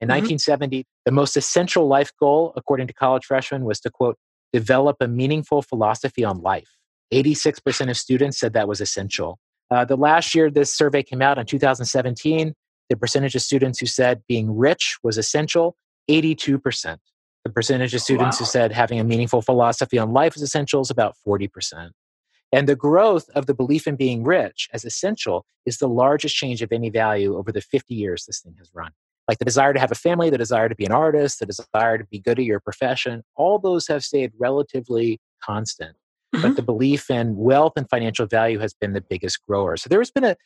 [0.00, 0.10] In mm-hmm.
[0.10, 4.18] 1970, the most essential life goal, according to college freshmen, was to quote,
[4.52, 6.68] develop a meaningful philosophy on life.
[7.12, 9.38] 86% of students said that was essential.
[9.70, 12.54] Uh, the last year this survey came out in 2017,
[12.88, 15.76] the percentage of students who said being rich was essential,
[16.10, 16.98] 82%.
[17.44, 18.44] The percentage of students wow.
[18.44, 21.90] who said having a meaningful philosophy on life is essential is about 40%.
[22.52, 26.62] And the growth of the belief in being rich as essential is the largest change
[26.62, 28.92] of any value over the 50 years this thing has run.
[29.28, 31.98] Like the desire to have a family, the desire to be an artist, the desire
[31.98, 35.96] to be good at your profession, all those have stayed relatively constant.
[36.34, 36.42] Mm-hmm.
[36.42, 39.76] But the belief in wealth and financial value has been the biggest grower.
[39.76, 40.36] So there's been a,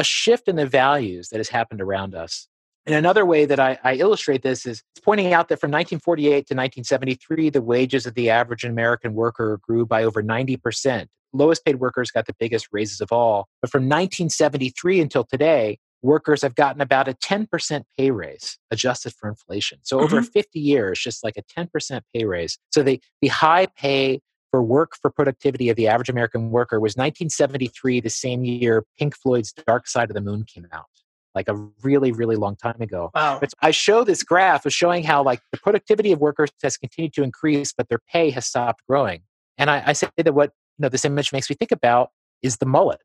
[0.00, 2.48] a shift in the values that has happened around us.
[2.86, 6.54] And another way that I, I, illustrate this is pointing out that from 1948 to
[6.54, 11.06] 1973, the wages of the average American worker grew by over 90%.
[11.34, 13.46] Lowest paid workers got the biggest raises of all.
[13.60, 19.28] But from 1973 until today, workers have gotten about a 10% pay raise adjusted for
[19.28, 19.80] inflation.
[19.82, 20.04] So mm-hmm.
[20.04, 22.58] over 50 years, just like a 10% pay raise.
[22.70, 24.20] So the, the high pay
[24.50, 29.16] for work for productivity of the average American worker was 1973, the same year Pink
[29.16, 30.86] Floyd's Dark Side of the Moon came out.
[31.32, 33.12] Like a really, really long time ago.
[33.14, 33.38] Wow.
[33.40, 37.12] But I show this graph of showing how like the productivity of workers has continued
[37.14, 39.22] to increase, but their pay has stopped growing.
[39.56, 42.10] And I, I say that what you know this image makes me think about
[42.42, 43.00] is the mullet.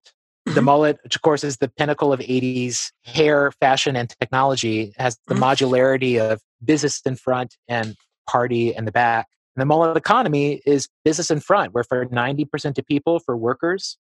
[0.45, 0.65] The mm-hmm.
[0.65, 5.35] mullet, which of course is the pinnacle of 80s hair, fashion, and technology, has the
[5.35, 5.43] mm-hmm.
[5.43, 7.95] modularity of business in front and
[8.27, 9.27] party in the back.
[9.55, 13.97] And the mullet economy is business in front, where for 90% of people, for workers,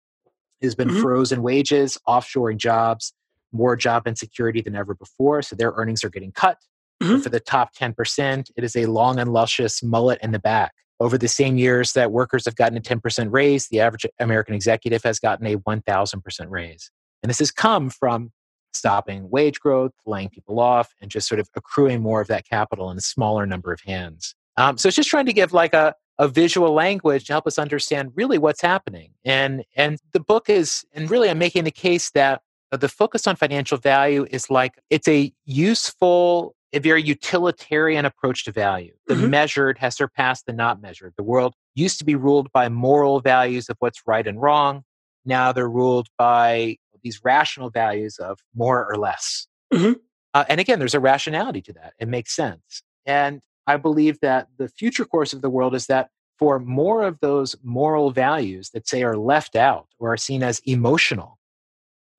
[0.62, 1.02] has been mm-hmm.
[1.02, 3.14] frozen wages, offshoring jobs,
[3.52, 5.41] more job insecurity than ever before.
[5.41, 6.58] So their earnings are getting cut.
[7.02, 7.22] Mm-hmm.
[7.22, 10.74] For the top 10%, it is a long and luscious mullet in the back.
[11.00, 15.02] Over the same years that workers have gotten a 10% raise, the average American executive
[15.04, 16.91] has gotten a 1,000% raise.
[17.24, 18.32] And this has come from
[18.74, 22.91] stopping wage growth, laying people off, and just sort of accruing more of that capital
[22.91, 24.36] in a smaller number of hands.
[24.60, 27.57] Um, so it's just trying to give like a, a visual language to help us
[27.57, 29.12] understand really what's happening.
[29.24, 32.41] And, and the book is, and really I'm making the case that
[32.72, 38.51] the focus on financial value is like it's a useful a very utilitarian approach to
[38.51, 38.93] value.
[39.07, 39.30] The mm-hmm.
[39.32, 41.14] measured has surpassed the not measured.
[41.18, 44.84] The world used to be ruled by moral values of what's right and wrong.
[45.26, 49.47] Now they're ruled by these rational values of more or less.
[49.74, 49.93] Mm-hmm.
[50.36, 51.93] Uh, and again, there's a rationality to that.
[51.97, 52.84] It makes sense.
[53.03, 57.20] And I believe that the future course of the world is that for more of
[57.20, 61.38] those moral values that say are left out or are seen as emotional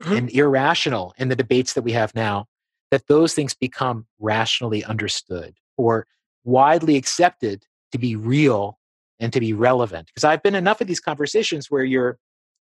[0.03, 0.13] mm-hmm.
[0.15, 2.47] and irrational in the debates that we have now,
[2.91, 6.07] that those things become rationally understood or
[6.45, 8.79] widely accepted to be real
[9.19, 10.07] and to be relevant.
[10.09, 12.19] Because I've been enough of these conversations where you're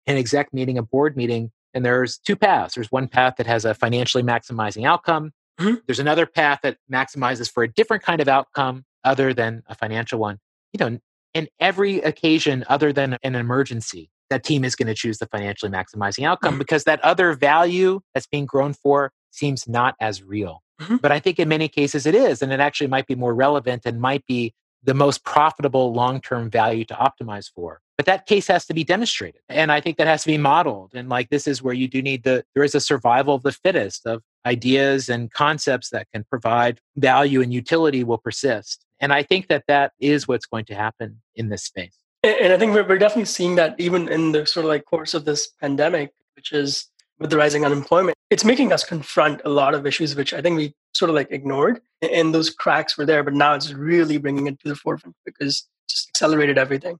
[0.05, 2.75] in an exec meeting, a board meeting, and there's two paths.
[2.75, 5.31] There's one path that has a financially maximizing outcome.
[5.59, 5.75] Mm-hmm.
[5.85, 10.19] There's another path that maximizes for a different kind of outcome other than a financial
[10.19, 10.39] one.
[10.73, 10.99] You know,
[11.33, 15.71] in every occasion other than an emergency, that team is going to choose the financially
[15.71, 16.59] maximizing outcome mm-hmm.
[16.59, 20.63] because that other value that's being grown for seems not as real.
[20.81, 20.97] Mm-hmm.
[20.97, 23.83] But I think in many cases it is, and it actually might be more relevant
[23.85, 24.53] and might be
[24.83, 27.81] the most profitable long term value to optimize for.
[27.97, 29.41] But that case has to be demonstrated.
[29.49, 30.91] And I think that has to be modeled.
[30.93, 33.51] And like this is where you do need the, there is a survival of the
[33.51, 38.85] fittest of ideas and concepts that can provide value and utility will persist.
[38.99, 41.95] And I think that that is what's going to happen in this space.
[42.23, 45.25] And I think we're definitely seeing that even in the sort of like course of
[45.25, 46.87] this pandemic, which is
[47.19, 50.57] with the rising unemployment, it's making us confront a lot of issues which I think
[50.57, 51.79] we sort of like ignored.
[52.01, 55.59] And those cracks were there, but now it's really bringing it to the forefront because
[55.59, 56.97] it just accelerated everything.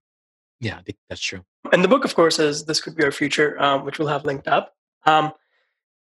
[0.59, 1.41] Yeah, I think that's true.
[1.71, 4.25] And the book, of course, says this could be our future, um, which we'll have
[4.25, 4.73] linked up.
[5.05, 5.33] Um,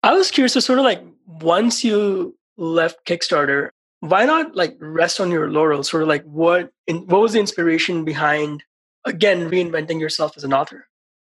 [0.03, 3.71] I was curious to sort of like once you left Kickstarter,
[4.01, 5.91] why not like rest on your laurels?
[5.91, 8.65] Sort of like what in, what was the inspiration behind
[9.05, 10.87] again reinventing yourself as an author?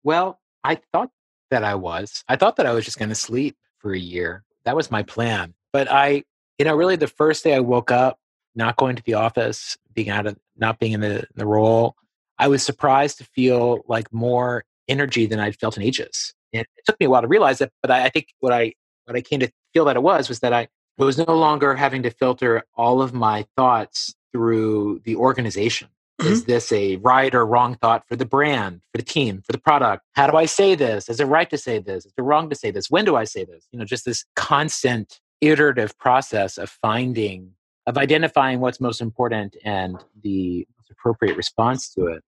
[0.03, 1.11] Well, I thought
[1.51, 2.24] that I was.
[2.28, 4.45] I thought that I was just going to sleep for a year.
[4.64, 5.55] That was my plan.
[5.72, 6.24] But I,
[6.59, 8.18] you know, really the first day I woke up,
[8.55, 11.97] not going to the office, being out of, not being in the, the role,
[12.38, 16.34] I was surprised to feel like more energy than I'd felt in ages.
[16.53, 18.72] And it took me a while to realize it, but I, I think what I,
[19.05, 20.68] what I came to feel that it was, was that I,
[20.99, 25.89] was no longer having to filter all of my thoughts through the organization.
[26.20, 26.33] Mm-hmm.
[26.33, 29.59] Is this a right or wrong thought for the brand, for the team, for the
[29.59, 30.05] product?
[30.12, 31.09] How do I say this?
[31.09, 32.07] Is it right to say this?
[32.07, 32.91] Is it wrong to say this?
[32.91, 33.66] When do I say this?
[33.73, 37.53] You know, just this constant iterative process of finding,
[37.87, 42.23] of identifying what's most important and the appropriate response to it.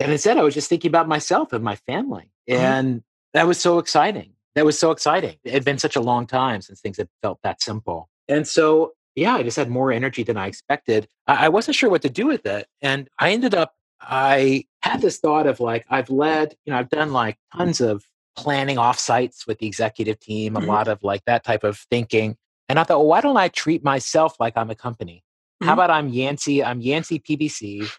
[0.00, 2.30] And instead, I was just thinking about myself and my family.
[2.48, 2.60] Mm-hmm.
[2.60, 3.02] And
[3.34, 4.32] that was so exciting.
[4.56, 5.36] That was so exciting.
[5.44, 8.08] It had been such a long time since things had felt that simple.
[8.26, 11.08] And so yeah, I just had more energy than I expected.
[11.26, 12.68] I, I wasn't sure what to do with it.
[12.82, 16.90] And I ended up, I had this thought of like, I've led, you know, I've
[16.90, 18.04] done like tons of
[18.36, 20.68] planning offsites with the executive team, a mm-hmm.
[20.68, 22.36] lot of like that type of thinking.
[22.68, 25.24] And I thought, well, why don't I treat myself like I'm a company?
[25.62, 25.68] Mm-hmm.
[25.68, 26.62] How about I'm Yancey?
[26.62, 27.90] I'm Yancey PBC,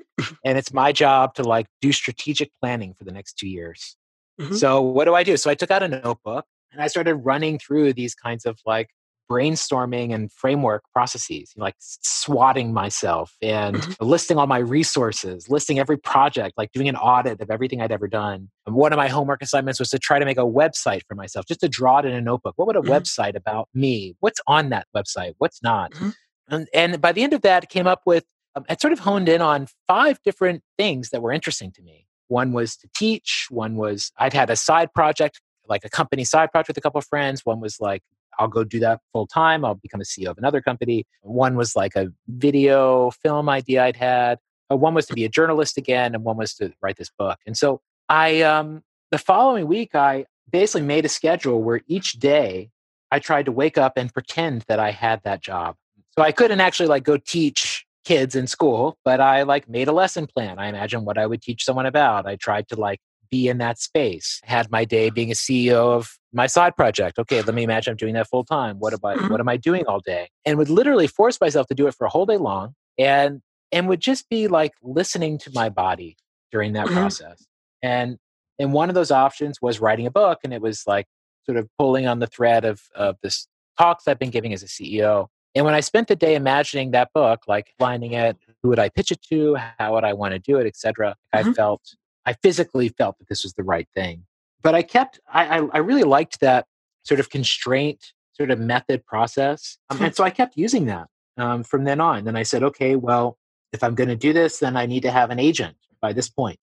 [0.45, 3.95] and it's my job to like do strategic planning for the next two years.
[4.39, 4.55] Mm-hmm.
[4.55, 5.37] So what do I do?
[5.37, 8.89] So I took out a notebook and I started running through these kinds of like
[9.29, 14.05] brainstorming and framework processes, like swatting myself and mm-hmm.
[14.05, 18.07] listing all my resources, listing every project, like doing an audit of everything I'd ever
[18.07, 18.49] done.
[18.65, 21.45] And one of my homework assignments was to try to make a website for myself,
[21.45, 22.53] just to draw it in a notebook.
[22.55, 22.91] What would a mm-hmm.
[22.91, 24.15] website about me?
[24.19, 25.33] What's on that website?
[25.39, 25.91] What's not?
[25.91, 26.09] Mm-hmm.
[26.49, 28.23] And, and by the end of that, I came up with,
[28.55, 32.06] um, I sort of honed in on five different things that were interesting to me.
[32.27, 33.47] One was to teach.
[33.49, 36.99] One was I'd had a side project like a company side project with a couple
[36.99, 37.45] of friends.
[37.45, 38.01] One was like
[38.39, 39.65] I'll go do that full time.
[39.65, 41.05] I'll become a CEO of another company.
[41.21, 44.37] One was like a video film idea I'd had.
[44.71, 47.39] Uh, one was to be a journalist again, and one was to write this book.
[47.47, 52.69] And so I, um, the following week, I basically made a schedule where each day
[53.11, 55.75] I tried to wake up and pretend that I had that job.
[56.15, 59.91] So I couldn't actually like go teach kids in school, but I like made a
[59.91, 60.59] lesson plan.
[60.59, 62.25] I imagined what I would teach someone about.
[62.25, 62.99] I tried to like
[63.29, 64.39] be in that space.
[64.45, 67.19] Had my day being a CEO of my side project.
[67.19, 68.77] Okay, let me imagine I'm doing that full time.
[68.79, 69.27] What am I mm-hmm.
[69.27, 70.29] what am I doing all day?
[70.45, 73.41] And would literally force myself to do it for a whole day long and
[73.73, 76.15] and would just be like listening to my body
[76.49, 76.95] during that mm-hmm.
[76.95, 77.45] process.
[77.83, 78.17] And
[78.57, 81.07] and one of those options was writing a book and it was like
[81.45, 84.67] sort of pulling on the thread of of this talks I've been giving as a
[84.67, 85.27] CEO.
[85.57, 88.89] And when I spent the day imagining that book, like finding it, who would I
[88.89, 91.49] pitch it to, how would I want to do it, etc., mm-hmm.
[91.49, 91.95] I felt
[92.27, 94.25] I physically felt that this was the right thing.
[94.61, 96.67] But I kept, I, I, I really liked that
[97.03, 99.77] sort of constraint, sort of method process.
[99.89, 102.25] Um, and so I kept using that um, from then on.
[102.25, 103.37] Then I said, okay, well,
[103.71, 106.29] if I'm going to do this, then I need to have an agent by this
[106.29, 106.59] point.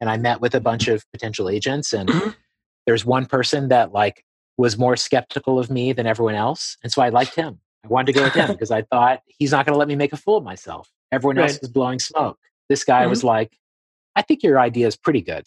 [0.00, 2.30] And I met with a bunch of potential agents, and mm-hmm.
[2.86, 4.24] there's one person that like
[4.58, 7.60] was more skeptical of me than everyone else, and so I liked him.
[7.88, 9.96] I wanted to go with him because I thought he's not going to let me
[9.96, 10.90] make a fool of myself.
[11.12, 11.50] Everyone right.
[11.50, 12.38] else is blowing smoke.
[12.68, 13.10] This guy mm-hmm.
[13.10, 13.56] was like,
[14.14, 15.46] I think your idea is pretty good.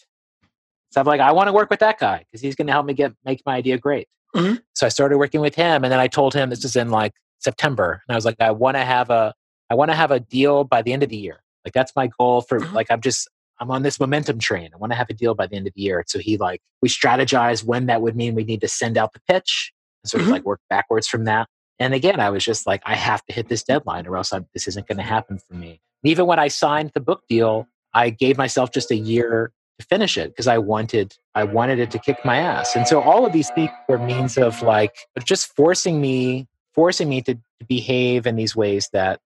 [0.90, 2.84] So I'm like, I want to work with that guy because he's going to help
[2.84, 4.08] me get make my idea great.
[4.34, 4.56] Mm-hmm.
[4.74, 7.12] So I started working with him, and then I told him this is in like
[7.38, 9.34] September, and I was like, I want to have a,
[9.70, 11.42] I want to have a deal by the end of the year.
[11.64, 12.74] Like that's my goal for mm-hmm.
[12.74, 13.28] like I'm just
[13.60, 14.70] I'm on this momentum train.
[14.74, 16.02] I want to have a deal by the end of the year.
[16.06, 19.20] So he like we strategize when that would mean we need to send out the
[19.28, 19.72] pitch
[20.02, 20.30] and sort mm-hmm.
[20.30, 21.48] of like work backwards from that.
[21.82, 24.46] And again, I was just like, I have to hit this deadline or else I'm,
[24.54, 25.80] this isn't going to happen for me.
[26.02, 29.86] And even when I signed the book deal, I gave myself just a year to
[29.86, 32.76] finish it because I wanted I wanted it to kick my ass.
[32.76, 37.20] And so all of these things were means of like just forcing me forcing me
[37.22, 39.20] to, to behave in these ways that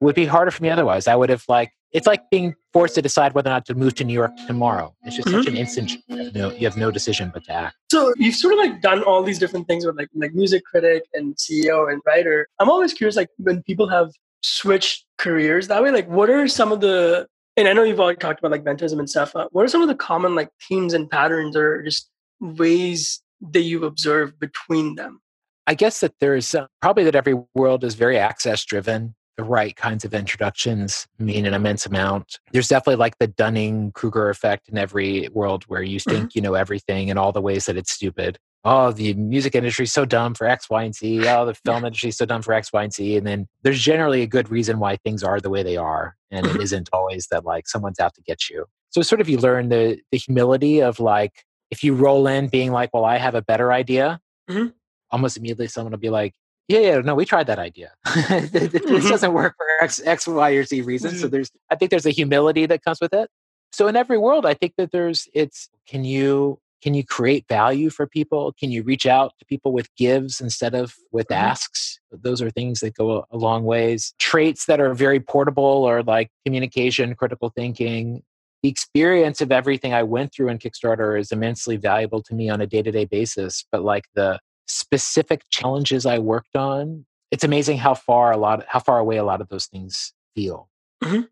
[0.00, 1.08] would be harder for me otherwise.
[1.08, 3.94] I would have like it's like being forced to decide whether or not to move
[3.94, 4.94] to New York tomorrow.
[5.04, 5.38] It's just mm-hmm.
[5.38, 7.76] such an instant you have, no, you have no decision but to act.
[7.90, 11.04] So you've sort of like done all these different things with like like music critic
[11.14, 12.48] and CEO and writer.
[12.58, 14.10] I'm always curious like when people have
[14.42, 18.18] switched careers that way, like what are some of the and I know you've already
[18.18, 19.34] talked about like Bentoism and stuff.
[19.36, 23.22] Uh, what are some of the common like themes and patterns or just ways
[23.52, 25.20] that you've observed between them?
[25.68, 29.14] I guess that there's uh, probably that every world is very access driven.
[29.36, 32.38] The right kinds of introductions mean an immense amount.
[32.52, 36.28] There's definitely like the Dunning Kruger effect in every world where you think mm-hmm.
[36.34, 39.92] you know everything and all the ways that it's stupid oh, the music industry is
[39.92, 41.28] so dumb for X, Y, and Z.
[41.28, 43.16] Oh, the film industry is so dumb for X, Y, and Z.
[43.16, 46.16] And then there's generally a good reason why things are the way they are.
[46.30, 46.62] And it mm-hmm.
[46.62, 48.64] isn't always that like someone's out to get you.
[48.90, 52.72] So sort of you learn the the humility of like if you roll in being
[52.72, 54.68] like, well, I have a better idea, mm-hmm.
[55.10, 56.34] almost immediately someone will be like,
[56.68, 57.92] yeah, yeah, no, we tried that idea.
[58.04, 59.08] this mm-hmm.
[59.08, 61.20] doesn't work for X, X, Y, or Z reasons.
[61.20, 61.32] So mm-hmm.
[61.34, 63.28] there's, I think there's a humility that comes with it.
[63.72, 67.88] So in every world, I think that there's, it's, can you can you create value
[67.88, 71.42] for people can you reach out to people with gives instead of with mm-hmm.
[71.50, 76.02] asks those are things that go a long ways traits that are very portable or
[76.02, 78.22] like communication critical thinking
[78.62, 82.60] the experience of everything i went through in kickstarter is immensely valuable to me on
[82.60, 87.04] a day-to-day basis but like the specific challenges i worked on
[87.34, 90.68] it's amazing how far a lot how far away a lot of those things feel.
[91.02, 91.22] Mm-hmm.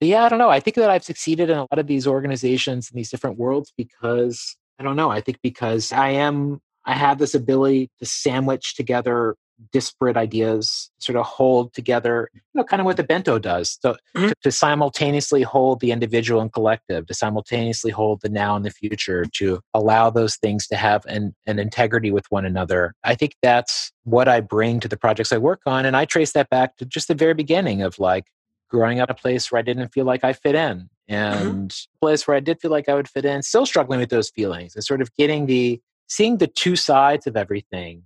[0.00, 0.50] yeah, I don't know.
[0.50, 3.72] I think that I've succeeded in a lot of these organizations in these different worlds
[3.76, 5.10] because I don't know.
[5.10, 9.36] I think because I am I have this ability to sandwich together
[9.70, 13.92] disparate ideas sort of hold together you know kind of what the bento does so
[14.16, 14.28] mm-hmm.
[14.28, 18.70] to, to, simultaneously hold the individual and collective to simultaneously hold the now and the
[18.70, 23.36] future to allow those things to have an, an integrity with one another i think
[23.42, 26.76] that's what i bring to the projects i work on and i trace that back
[26.76, 28.24] to just the very beginning of like
[28.68, 31.14] growing up in a place where i didn't feel like i fit in mm-hmm.
[31.14, 31.98] and mm-hmm.
[32.00, 34.74] place where i did feel like i would fit in still struggling with those feelings
[34.74, 38.02] and sort of getting the seeing the two sides of everything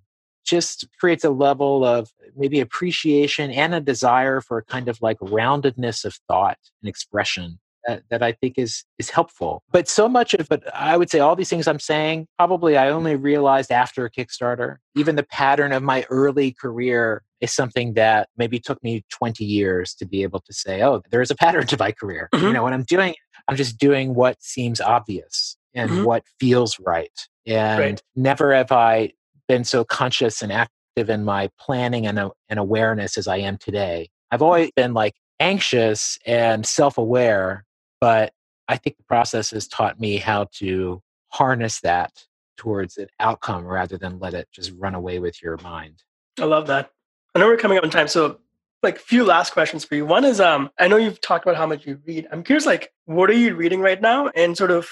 [0.46, 5.18] just creates a level of maybe appreciation and a desire for a kind of like
[5.18, 9.62] roundedness of thought and expression that, that I think is is helpful.
[9.70, 12.90] But so much of but I would say all these things I'm saying probably I
[12.90, 14.76] only realized after a Kickstarter.
[14.94, 19.94] Even the pattern of my early career is something that maybe took me 20 years
[19.94, 22.28] to be able to say, oh, there is a pattern to my career.
[22.34, 22.46] Mm-hmm.
[22.46, 23.14] You know, when I'm doing
[23.48, 26.04] I'm just doing what seems obvious and mm-hmm.
[26.04, 27.12] what feels right.
[27.46, 28.02] And right.
[28.16, 29.12] never have I
[29.48, 33.58] been so conscious and active in my planning and, uh, and awareness as I am
[33.58, 34.08] today.
[34.30, 37.64] I've always been like anxious and self aware,
[38.00, 38.32] but
[38.68, 42.12] I think the process has taught me how to harness that
[42.56, 46.02] towards an outcome rather than let it just run away with your mind.
[46.40, 46.90] I love that.
[47.34, 48.40] I know we're coming up on time, so
[48.82, 50.06] like few last questions for you.
[50.06, 52.26] One is um I know you've talked about how much you read.
[52.30, 54.88] I'm curious like what are you reading right now and sort of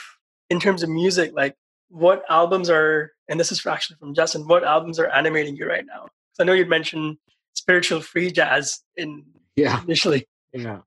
[0.50, 1.54] in terms of music like
[1.88, 5.84] what albums are and this is actually from Justin, what albums are animating you right
[5.86, 6.06] now?
[6.40, 7.16] I know you'd mentioned
[7.54, 9.24] spiritual free jazz in
[9.56, 10.26] yeah initially.
[10.52, 10.80] Yeah.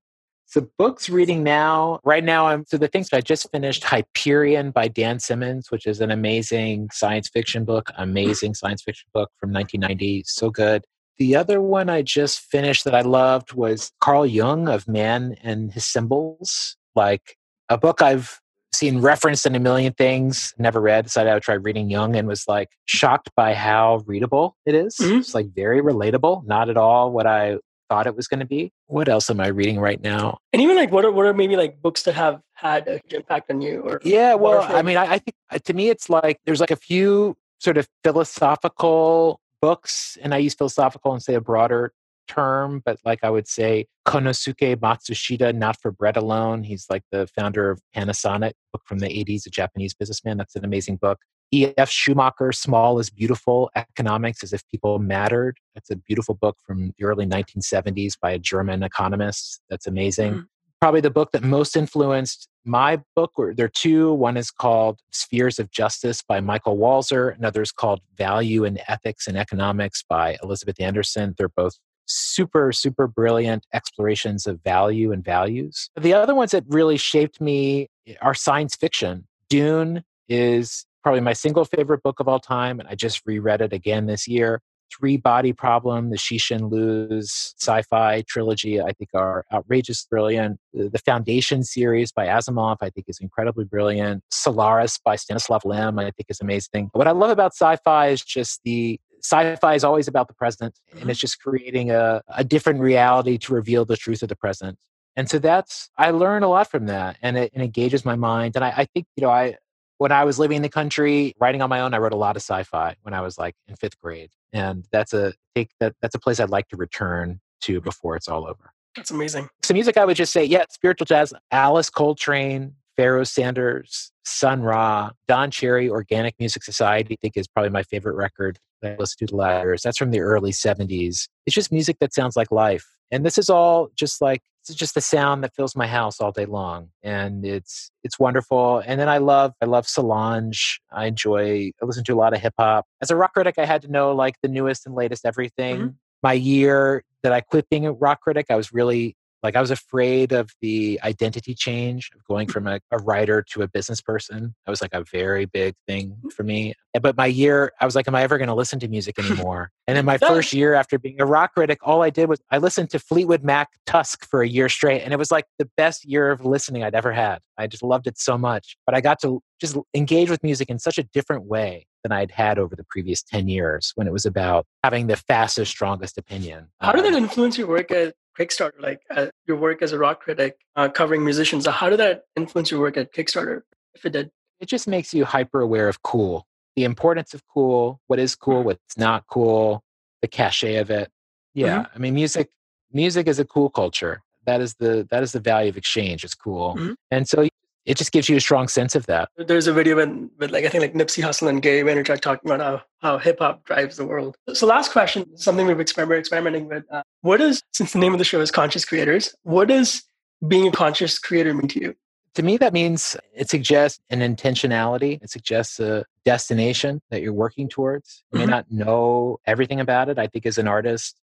[0.49, 4.87] So books reading now, right now I'm so the things I just finished Hyperion by
[4.87, 10.23] Dan Simmons, which is an amazing science fiction book, amazing science fiction book from 1990,
[10.25, 10.85] so good.
[11.17, 15.71] The other one I just finished that I loved was Carl Jung of Man and
[15.71, 17.37] His Symbols, like
[17.67, 18.39] a book I've
[18.77, 22.27] seen referenced in a million things, never read, decided I would try reading Jung and
[22.27, 24.97] was like shocked by how readable it is.
[24.97, 25.17] Mm-hmm.
[25.17, 27.57] It's like very relatable, not at all what I
[27.89, 28.71] thought it was going to be.
[28.87, 30.39] What else am I reading right now?
[30.53, 33.49] And even like, what are, what are maybe like books that have had a impact
[33.49, 33.81] on you?
[33.81, 36.71] Or yeah, well, I mean, I, I think uh, to me, it's like there's like
[36.71, 41.93] a few sort of philosophical books, and I use philosophical and say a broader
[42.27, 46.63] term, but like I would say Konosuke Matsushita, Not for Bread Alone.
[46.63, 50.37] He's like the founder of Panasonic, book from the 80s, a Japanese businessman.
[50.37, 51.19] That's an amazing book.
[51.53, 51.89] E.F.
[51.89, 55.57] Schumacher, Small is Beautiful Economics as if People Mattered.
[55.75, 59.61] That's a beautiful book from the early 1970s by a German economist.
[59.69, 60.33] That's amazing.
[60.33, 60.41] Mm-hmm.
[60.81, 64.13] Probably the book that most influenced my book, or there are two.
[64.13, 67.35] One is called Spheres of Justice by Michael Walzer.
[67.35, 71.33] Another is called Value and Ethics and Economics by Elizabeth Anderson.
[71.37, 75.89] They're both super, super brilliant explorations of value and values.
[75.99, 79.27] The other ones that really shaped me eh, are science fiction.
[79.49, 83.73] Dune is probably my single favorite book of all time, and I just reread it
[83.73, 84.61] again this year.
[84.91, 90.59] Three Body Problem, the Cixin Liu's sci fi trilogy, I think are outrageous brilliant.
[90.73, 94.23] The Foundation series by Asimov, I think is incredibly brilliant.
[94.31, 96.89] Solaris by Stanislav Lem, I think is amazing.
[96.93, 100.79] What I love about sci fi is just the sci-fi is always about the present
[100.91, 101.09] and mm-hmm.
[101.09, 104.77] it's just creating a, a different reality to reveal the truth of the present.
[105.15, 108.55] And so that's i learn a lot from that and it, it engages my mind
[108.55, 109.55] and I, I, think you know i
[109.97, 112.35] when i was living in the country writing on my own i wrote a lot
[112.35, 116.13] of sci-fi when i was like in fifth grade and that's a take that that's
[116.13, 118.71] a place i'd like to return to before it's all over.
[118.95, 119.49] That's amazing.
[119.63, 125.11] So music i would just say yeah spiritual jazz alice coltrane Pharoah Sanders, Sun Ra,
[125.27, 129.33] Don Cherry, Organic Music Society, I think is probably my favorite record I listened to
[129.33, 131.27] the last That's from the early 70s.
[131.45, 132.85] It's just music that sounds like life.
[133.11, 136.31] And this is all just like it's just the sound that fills my house all
[136.31, 136.89] day long.
[137.01, 138.83] And it's it's wonderful.
[138.85, 140.79] And then I love I love Solange.
[140.91, 142.85] I enjoy I listen to a lot of hip hop.
[143.01, 145.77] As a rock critic, I had to know like the newest and latest everything.
[145.77, 145.87] Mm-hmm.
[146.23, 149.71] My year that I quit being a rock critic, I was really like I was
[149.71, 154.55] afraid of the identity change of going from a, a, writer to a business person.
[154.65, 156.29] That was like a very big thing mm-hmm.
[156.29, 156.73] for me.
[156.99, 159.71] But my year, I was like, am I ever going to listen to music anymore?
[159.87, 162.57] and then my first year after being a rock critic, all I did was I
[162.57, 165.01] listened to Fleetwood Mac Tusk for a year straight.
[165.01, 167.39] And it was like the best year of listening I'd ever had.
[167.57, 168.77] I just loved it so much.
[168.85, 172.31] But I got to just engage with music in such a different way than I'd
[172.31, 176.67] had over the previous 10 years when it was about having the fastest, strongest opinion.
[176.79, 179.97] How did that um, influence your work at Kickstarter, like uh, your work as a
[179.97, 181.65] rock critic, uh, covering musicians.
[181.65, 183.61] So how did that influence your work at Kickstarter,
[183.95, 184.31] if it did?
[184.59, 188.57] It just makes you hyper aware of cool, the importance of cool, what is cool,
[188.57, 188.65] mm-hmm.
[188.65, 189.83] what's not cool,
[190.21, 191.09] the cachet of it.
[191.53, 191.91] Yeah, mm-hmm.
[191.95, 192.49] I mean, music
[192.91, 194.21] music is a cool culture.
[194.45, 196.23] That is the that is the value of exchange.
[196.23, 196.93] It's cool, mm-hmm.
[197.11, 197.47] and so
[197.87, 199.29] it just gives you a strong sense of that.
[199.37, 202.51] There's a video with, with like I think like Nipsey Hussle and Gary Vaynerchuk talking
[202.51, 204.35] about how how hip hop drives the world.
[204.53, 206.83] So last question, something we've exper- experimenting with.
[206.91, 209.33] Uh, what is since the name of the show is Conscious Creators?
[209.43, 210.03] What does
[210.47, 211.95] being a conscious creator mean to you?
[212.35, 215.19] To me, that means it suggests an intentionality.
[215.23, 218.23] It suggests a destination that you're working towards.
[218.31, 218.45] You mm-hmm.
[218.45, 220.19] may not know everything about it.
[220.19, 221.19] I think as an artist,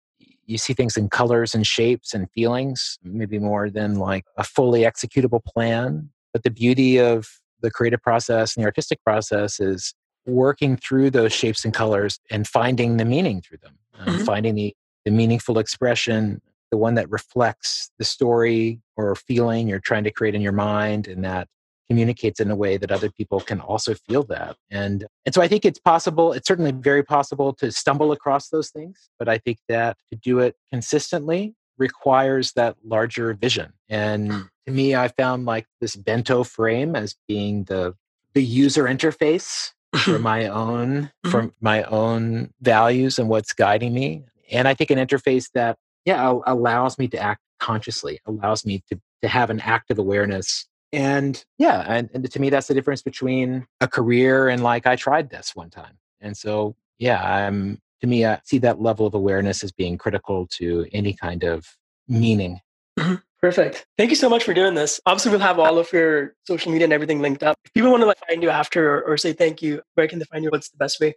[0.45, 4.81] you see things in colors and shapes and feelings, maybe more than like a fully
[4.81, 6.09] executable plan.
[6.33, 7.27] But the beauty of
[7.61, 9.93] the creative process and the artistic process is
[10.25, 14.23] working through those shapes and colors and finding the meaning through them, um, mm-hmm.
[14.23, 16.41] finding the, the meaningful expression,
[16.71, 21.07] the one that reflects the story or feeling you're trying to create in your mind
[21.07, 21.47] and that
[21.87, 24.55] communicates in a way that other people can also feel that.
[24.71, 28.69] And and so I think it's possible, it's certainly very possible to stumble across those
[28.69, 33.73] things, but I think that to do it consistently requires that larger vision.
[33.89, 37.95] And to me, I found like this bento frame as being the
[38.33, 41.47] the user interface for my own for mm-hmm.
[41.61, 44.23] my own values and what's guiding me.
[44.51, 48.99] And I think an interface that yeah allows me to act consciously, allows me to
[49.21, 50.67] to have an active awareness.
[50.91, 54.95] And yeah, and, and to me that's the difference between a career and like I
[54.95, 55.97] tried this one time.
[56.21, 60.45] And so yeah, I'm to me, I see that level of awareness as being critical
[60.57, 61.65] to any kind of
[62.09, 62.59] meaning.
[62.99, 63.15] Mm-hmm.
[63.39, 63.85] Perfect.
[63.97, 64.99] Thank you so much for doing this.
[65.05, 67.57] Obviously, we'll have all of your social media and everything linked up.
[67.63, 70.19] If people want to like find you after or, or say thank you, where can
[70.19, 70.49] they find you?
[70.49, 71.15] What's the best way?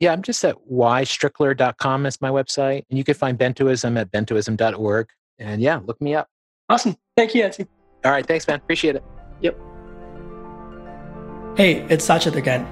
[0.00, 2.84] Yeah, I'm just at ystrickler.com is my website.
[2.88, 5.08] And you can find Bentoism at bentoism.org.
[5.38, 6.28] And yeah, look me up.
[6.70, 6.96] Awesome.
[7.14, 7.66] Thank you, Yancey.
[8.06, 8.24] All right.
[8.26, 8.56] Thanks, man.
[8.56, 9.04] Appreciate it.
[9.42, 9.58] Yep.
[11.58, 12.66] Hey, it's Sachit again.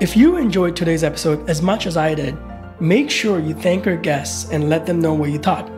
[0.00, 2.36] If you enjoyed today's episode as much as I did,
[2.80, 5.70] make sure you thank our guests and let them know what you thought.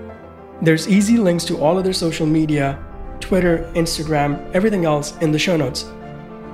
[0.63, 2.79] There's easy links to all of their social media
[3.21, 5.91] Twitter, Instagram, everything else in the show notes.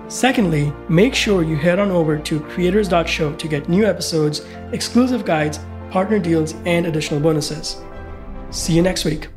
[0.08, 4.42] Secondly, make sure you head on over to creators.show to get new episodes,
[4.72, 5.58] exclusive guides,
[5.90, 7.80] partner deals, and additional bonuses.
[8.50, 9.28] See you next week.